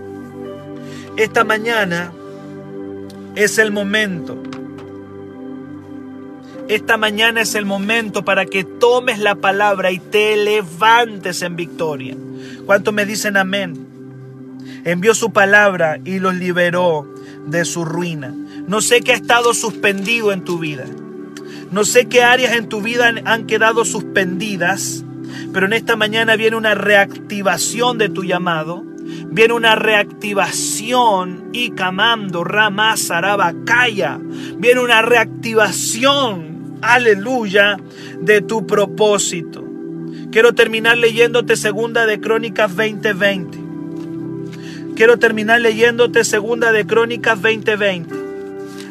Esta 1.17 1.43
mañana 1.43 2.13
es 3.36 3.58
el 3.58 3.72
momento. 3.74 4.41
Esta 6.69 6.97
mañana 6.97 7.41
es 7.41 7.55
el 7.55 7.65
momento 7.65 8.23
para 8.23 8.45
que 8.45 8.63
tomes 8.63 9.17
la 9.17 9.34
palabra 9.34 9.91
y 9.91 9.97
te 9.97 10.38
levantes 10.38 11.41
en 11.41 11.55
victoria. 11.55 12.15
¿Cuántos 12.67 12.93
me 12.93 13.08
dicen 13.08 13.38
amén? 13.38 13.88
Envió 14.86 15.15
su 15.15 15.34
palabra 15.34 15.99
y 16.05 16.19
los 16.19 16.36
liberó 16.36 17.12
de 17.47 17.65
su 17.65 17.86
ruina. 17.86 18.36
No 18.67 18.82
sé 18.82 19.01
qué 19.01 19.13
ha 19.13 19.15
estado 19.15 19.55
suspendido 19.55 20.32
en 20.32 20.43
tu 20.43 20.60
vida. 20.60 20.86
No 21.71 21.86
sé 21.86 22.05
qué 22.05 22.21
áreas 22.21 22.53
en 22.53 22.69
tu 22.69 22.82
vida 22.82 23.15
han 23.25 23.47
quedado 23.47 23.84
suspendidas, 23.84 25.03
pero 25.51 25.65
en 25.65 25.73
esta 25.73 25.95
mañana 25.95 26.36
viene 26.36 26.55
una 26.55 26.75
reactivación 26.75 27.97
de 27.97 28.10
tu 28.10 28.23
llamado 28.23 28.86
viene 29.32 29.53
una 29.53 29.75
reactivación 29.75 31.49
y 31.53 31.71
camando 31.71 32.43
Rama 32.43 32.95
Sarabacaya. 32.97 34.19
Viene 34.58 34.82
una 34.82 35.01
reactivación, 35.01 36.48
aleluya, 36.82 37.78
de 38.22 38.42
tu 38.42 38.65
propósito. 38.65 39.65
Quiero 40.32 40.54
terminar 40.54 40.98
leyéndote 40.98 41.56
segunda 41.56 42.06
de 42.06 42.20
Crónicas 42.20 42.76
2020. 42.76 43.58
Quiero 44.96 45.18
terminar 45.18 45.62
leyéndote 45.62 46.24
segunda 46.24 46.72
de 46.72 46.86
Crónicas 46.86 47.42
2020. 47.42 48.15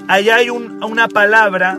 Allá 0.09 0.37
hay 0.37 0.51
una 0.51 1.07
palabra 1.09 1.79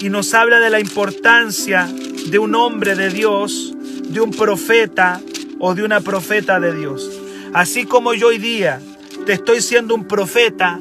y 0.00 0.08
nos 0.08 0.32
habla 0.34 0.58
de 0.58 0.70
la 0.70 0.80
importancia 0.80 1.86
de 2.26 2.38
un 2.38 2.54
hombre 2.54 2.96
de 2.96 3.10
Dios, 3.10 3.74
de 4.08 4.20
un 4.20 4.30
profeta 4.30 5.20
o 5.58 5.74
de 5.74 5.84
una 5.84 6.00
profeta 6.00 6.58
de 6.58 6.74
Dios. 6.74 7.10
Así 7.52 7.84
como 7.84 8.14
yo 8.14 8.28
hoy 8.28 8.38
día 8.38 8.80
te 9.26 9.34
estoy 9.34 9.60
siendo 9.60 9.94
un 9.94 10.08
profeta, 10.08 10.80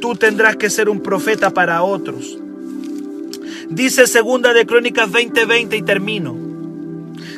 tú 0.00 0.14
tendrás 0.14 0.56
que 0.56 0.70
ser 0.70 0.88
un 0.88 1.02
profeta 1.02 1.50
para 1.50 1.82
otros. 1.82 2.38
Dice 3.70 4.06
segunda 4.06 4.52
de 4.52 4.66
Crónicas 4.66 5.10
20:20 5.10 5.76
y 5.76 5.82
termino. 5.82 6.36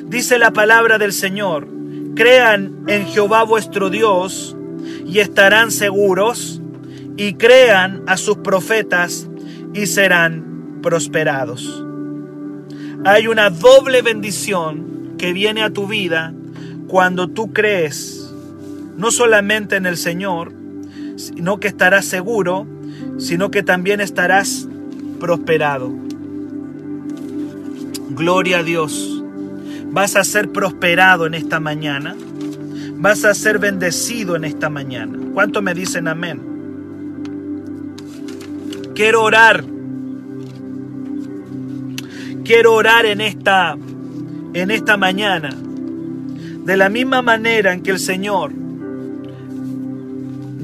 Dice 0.07 0.39
la 0.39 0.53
palabra 0.53 0.99
del 0.99 1.13
Señor, 1.13 1.69
crean 2.15 2.85
en 2.87 3.07
Jehová 3.07 3.45
vuestro 3.45 3.91
Dios 3.91 4.57
y 5.07 5.21
estarán 5.21 5.71
seguros, 5.71 6.61
y 7.17 7.35
crean 7.35 8.03
a 8.07 8.17
sus 8.17 8.39
profetas 8.39 9.29
y 9.73 9.87
serán 9.87 10.81
prosperados. 10.83 11.85
Hay 13.05 13.27
una 13.27 13.51
doble 13.51 14.03
bendición 14.03 15.15
que 15.19 15.33
viene 15.33 15.63
a 15.63 15.71
tu 15.71 15.87
vida 15.87 16.35
cuando 16.89 17.29
tú 17.29 17.53
crees 17.53 18.33
no 18.97 19.11
solamente 19.11 19.77
en 19.77 19.87
el 19.87 19.97
Señor, 19.97 20.53
sino 21.17 21.61
que 21.61 21.69
estarás 21.69 22.05
seguro, 22.05 22.67
sino 23.19 23.51
que 23.51 23.63
también 23.63 24.01
estarás 24.01 24.69
prosperado. 25.19 26.06
Gloria 28.11 28.59
a 28.59 28.63
Dios. 28.63 29.23
Vas 29.91 30.17
a 30.17 30.25
ser 30.25 30.51
prosperado 30.51 31.27
en 31.27 31.35
esta 31.35 31.61
mañana. 31.61 32.17
Vas 32.95 33.25
a 33.25 33.35
ser 33.35 33.59
bendecido 33.59 34.37
en 34.37 34.45
esta 34.45 34.71
mañana. 34.71 35.19
¿Cuánto 35.35 35.63
me 35.63 35.75
dicen 35.75 36.09
amén? 36.09 36.41
Quiero 38.95 39.23
orar. 39.23 39.65
Quiero 42.45 42.75
orar 42.75 43.07
en 43.07 43.21
esta 43.21 43.77
en 44.55 44.71
esta 44.71 44.97
mañana. 44.97 45.51
De 46.65 46.77
la 46.77 46.89
misma 46.89 47.23
manera 47.23 47.73
en 47.73 47.83
que 47.83 47.91
el 47.91 47.99
Señor 47.99 48.53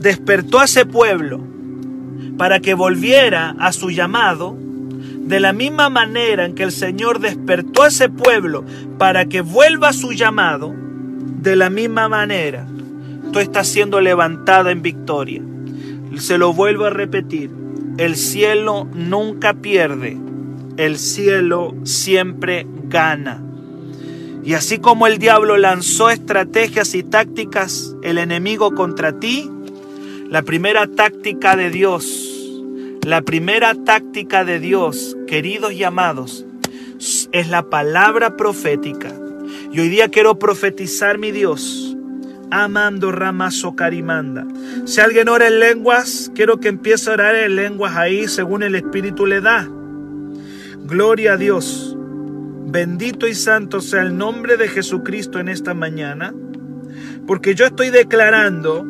despertó 0.02 0.60
a 0.60 0.64
ese 0.64 0.86
pueblo 0.86 1.40
para 2.36 2.60
que 2.60 2.74
volviera 2.74 3.54
a 3.58 3.72
su 3.72 3.90
llamado, 3.90 4.56
de 5.22 5.40
la 5.40 5.52
misma 5.52 5.88
manera 5.88 6.44
en 6.44 6.54
que 6.54 6.62
el 6.62 6.72
Señor 6.72 7.20
despertó 7.20 7.84
a 7.84 7.88
ese 7.88 8.08
pueblo 8.08 8.64
para 8.98 9.26
que 9.26 9.40
vuelva 9.40 9.88
a 9.88 9.92
su 9.92 10.12
llamado, 10.12 10.74
de 10.74 11.56
la 11.56 11.70
misma 11.70 12.08
manera 12.08 12.66
tú 13.32 13.38
estás 13.38 13.66
siendo 13.66 14.00
levantada 14.00 14.70
en 14.70 14.82
victoria. 14.82 15.42
Se 16.18 16.38
lo 16.38 16.52
vuelvo 16.52 16.84
a 16.84 16.90
repetir, 16.90 17.50
el 17.96 18.16
cielo 18.16 18.86
nunca 18.92 19.54
pierde, 19.54 20.18
el 20.76 20.98
cielo 20.98 21.74
siempre 21.84 22.66
gana. 22.84 23.42
Y 24.44 24.54
así 24.54 24.78
como 24.78 25.06
el 25.06 25.18
diablo 25.18 25.56
lanzó 25.56 26.10
estrategias 26.10 26.94
y 26.94 27.02
tácticas, 27.02 27.96
el 28.02 28.18
enemigo 28.18 28.74
contra 28.74 29.18
ti, 29.18 29.50
la 30.28 30.42
primera 30.42 30.86
táctica 30.86 31.56
de 31.56 31.70
Dios, 31.70 32.31
la 33.02 33.20
primera 33.22 33.74
táctica 33.74 34.44
de 34.44 34.60
Dios, 34.60 35.16
queridos 35.26 35.72
y 35.72 35.82
amados, 35.82 36.46
es 37.32 37.48
la 37.48 37.68
palabra 37.68 38.36
profética. 38.36 39.12
Y 39.72 39.80
hoy 39.80 39.88
día 39.88 40.08
quiero 40.08 40.38
profetizar 40.38 41.18
mi 41.18 41.32
Dios. 41.32 41.96
Amando 42.52 43.10
Ramazo 43.10 43.74
Carimanda. 43.74 44.46
Si 44.84 45.00
alguien 45.00 45.28
ora 45.28 45.48
en 45.48 45.58
lenguas, 45.58 46.30
quiero 46.34 46.60
que 46.60 46.68
empiece 46.68 47.10
a 47.10 47.14
orar 47.14 47.34
en 47.34 47.56
lenguas 47.56 47.96
ahí 47.96 48.28
según 48.28 48.62
el 48.62 48.74
Espíritu 48.74 49.26
le 49.26 49.40
da. 49.40 49.68
Gloria 50.84 51.32
a 51.32 51.36
Dios. 51.36 51.96
Bendito 52.66 53.26
y 53.26 53.34
santo 53.34 53.80
sea 53.80 54.02
el 54.02 54.16
nombre 54.16 54.56
de 54.56 54.68
Jesucristo 54.68 55.40
en 55.40 55.48
esta 55.48 55.74
mañana. 55.74 56.34
Porque 57.26 57.54
yo 57.54 57.64
estoy 57.64 57.90
declarando 57.90 58.86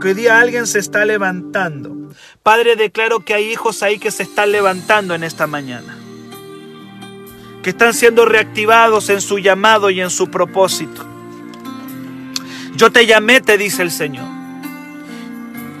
que 0.00 0.08
hoy 0.08 0.14
día 0.14 0.38
alguien 0.38 0.66
se 0.66 0.78
está 0.78 1.04
levantando. 1.04 1.95
Padre, 2.42 2.76
declaro 2.76 3.24
que 3.24 3.34
hay 3.34 3.50
hijos 3.50 3.82
ahí 3.82 3.98
que 3.98 4.10
se 4.10 4.22
están 4.22 4.52
levantando 4.52 5.14
en 5.14 5.24
esta 5.24 5.46
mañana 5.46 5.96
que 7.66 7.70
están 7.70 7.94
siendo 7.94 8.24
reactivados 8.26 9.08
en 9.10 9.20
su 9.20 9.40
llamado 9.40 9.90
y 9.90 10.00
en 10.00 10.08
su 10.08 10.30
propósito. 10.30 11.04
Yo 12.76 12.92
te 12.92 13.06
llamé, 13.06 13.40
te 13.40 13.58
dice 13.58 13.82
el 13.82 13.90
Señor. 13.90 14.28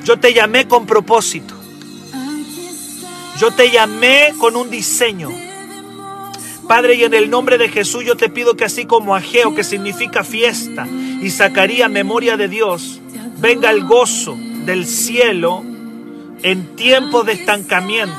Yo 0.02 0.18
te 0.18 0.34
llamé 0.34 0.66
con 0.66 0.84
propósito. 0.84 1.54
Yo 3.38 3.52
te 3.52 3.70
llamé 3.70 4.34
con 4.40 4.56
un 4.56 4.68
diseño. 4.68 5.30
Padre, 6.66 6.96
y 6.96 7.04
en 7.04 7.14
el 7.14 7.30
nombre 7.30 7.56
de 7.56 7.68
Jesús 7.68 8.04
yo 8.04 8.16
te 8.16 8.30
pido 8.30 8.56
que 8.56 8.64
así 8.64 8.86
como 8.86 9.14
Ageo, 9.14 9.54
que 9.54 9.62
significa 9.62 10.24
fiesta, 10.24 10.88
y 10.88 11.30
sacaría 11.30 11.88
memoria 11.88 12.36
de 12.36 12.48
Dios, 12.48 13.00
venga 13.38 13.70
el 13.70 13.84
gozo 13.84 14.36
del 14.64 14.86
cielo 14.86 15.62
en 16.46 16.76
tiempo 16.76 17.24
de 17.24 17.32
estancamiento 17.32 18.14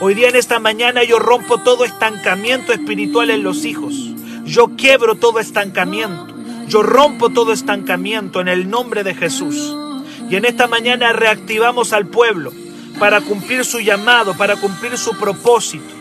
Hoy 0.00 0.14
día 0.14 0.28
en 0.28 0.36
esta 0.36 0.60
mañana 0.60 1.02
yo 1.02 1.18
rompo 1.18 1.58
todo 1.58 1.84
estancamiento 1.84 2.72
espiritual 2.72 3.30
en 3.30 3.42
los 3.42 3.64
hijos. 3.64 3.94
Yo 4.44 4.76
quiebro 4.76 5.16
todo 5.16 5.40
estancamiento. 5.40 6.28
Yo 6.68 6.84
rompo 6.84 7.30
todo 7.30 7.52
estancamiento 7.52 8.40
en 8.40 8.46
el 8.46 8.70
nombre 8.70 9.02
de 9.02 9.16
Jesús. 9.16 9.76
Y 10.30 10.36
en 10.36 10.44
esta 10.44 10.68
mañana 10.68 11.12
reactivamos 11.12 11.92
al 11.92 12.06
pueblo 12.06 12.52
para 13.00 13.20
cumplir 13.22 13.64
su 13.64 13.80
llamado, 13.80 14.34
para 14.34 14.54
cumplir 14.54 14.96
su 14.96 15.18
propósito. 15.18 15.92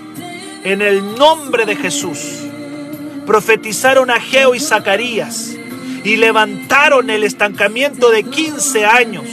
En 0.64 0.84
el 0.84 1.16
nombre 1.16 1.66
de 1.66 1.76
Jesús. 1.76 2.20
Profetizaron 3.26 4.12
a 4.12 4.20
Geo 4.20 4.54
y 4.54 4.60
Zacarías 4.60 5.56
y 6.04 6.18
levantaron 6.18 7.10
el 7.10 7.24
estancamiento 7.24 8.12
de 8.12 8.24
15 8.24 8.86
años. 8.86 9.26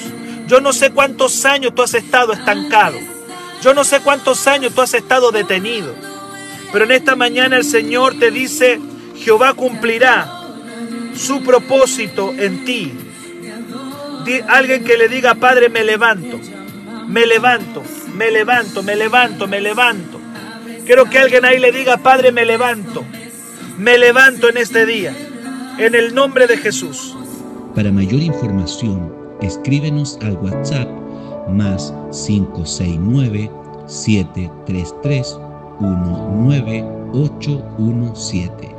Yo 0.55 0.61
no 0.61 0.73
sé 0.73 0.93
cuántos 0.93 1.45
años 1.47 1.75
tú 1.75 1.83
has 1.83 1.95
estado 1.95 2.33
estancado. 2.33 2.97
Yo 3.61 3.75
no 3.75 3.83
sé 3.83 3.99
cuántos 3.99 4.47
años 4.47 4.73
tú 4.73 4.83
has 4.83 4.95
estado 4.95 5.33
detenido, 5.33 5.93
pero 6.73 6.85
en 6.85 6.93
esta 6.93 7.17
mañana 7.17 7.57
el 7.57 7.64
Señor 7.64 8.21
te 8.21 8.31
dice, 8.31 8.79
Jehová 9.17 9.55
cumplirá 9.55 10.45
su 11.17 11.43
propósito 11.43 12.33
en 12.38 12.64
ti. 12.64 12.93
Alguien 14.47 14.85
que 14.85 14.97
le 14.97 15.09
diga, 15.09 15.35
Padre, 15.35 15.71
me 15.71 15.83
levanto, 15.83 16.38
me 17.09 17.27
levanto, 17.27 17.83
me 18.14 18.31
levanto, 18.31 18.85
me 18.85 18.95
levanto, 18.95 19.49
me 19.49 19.61
levanto. 19.61 20.21
Quiero 20.87 21.11
que 21.11 21.19
alguien 21.19 21.45
ahí 21.45 21.59
le 21.59 21.73
diga, 21.73 21.97
Padre, 21.97 22.31
me 22.31 22.45
levanto, 22.45 23.05
me 23.77 23.99
levanto 23.99 24.51
en 24.51 24.59
este 24.59 24.87
día, 24.87 25.17
en 25.79 25.97
el 25.97 26.14
nombre 26.14 26.47
de 26.47 26.59
Jesús. 26.59 27.17
Para 27.75 27.90
mayor 27.90 28.21
información, 28.21 29.13
escríbenos 29.44 30.18
al 30.22 30.37
WhatsApp 30.38 30.88
más 31.48 31.94
569 32.26 33.50
733 33.87 35.38
19817. 35.80 38.74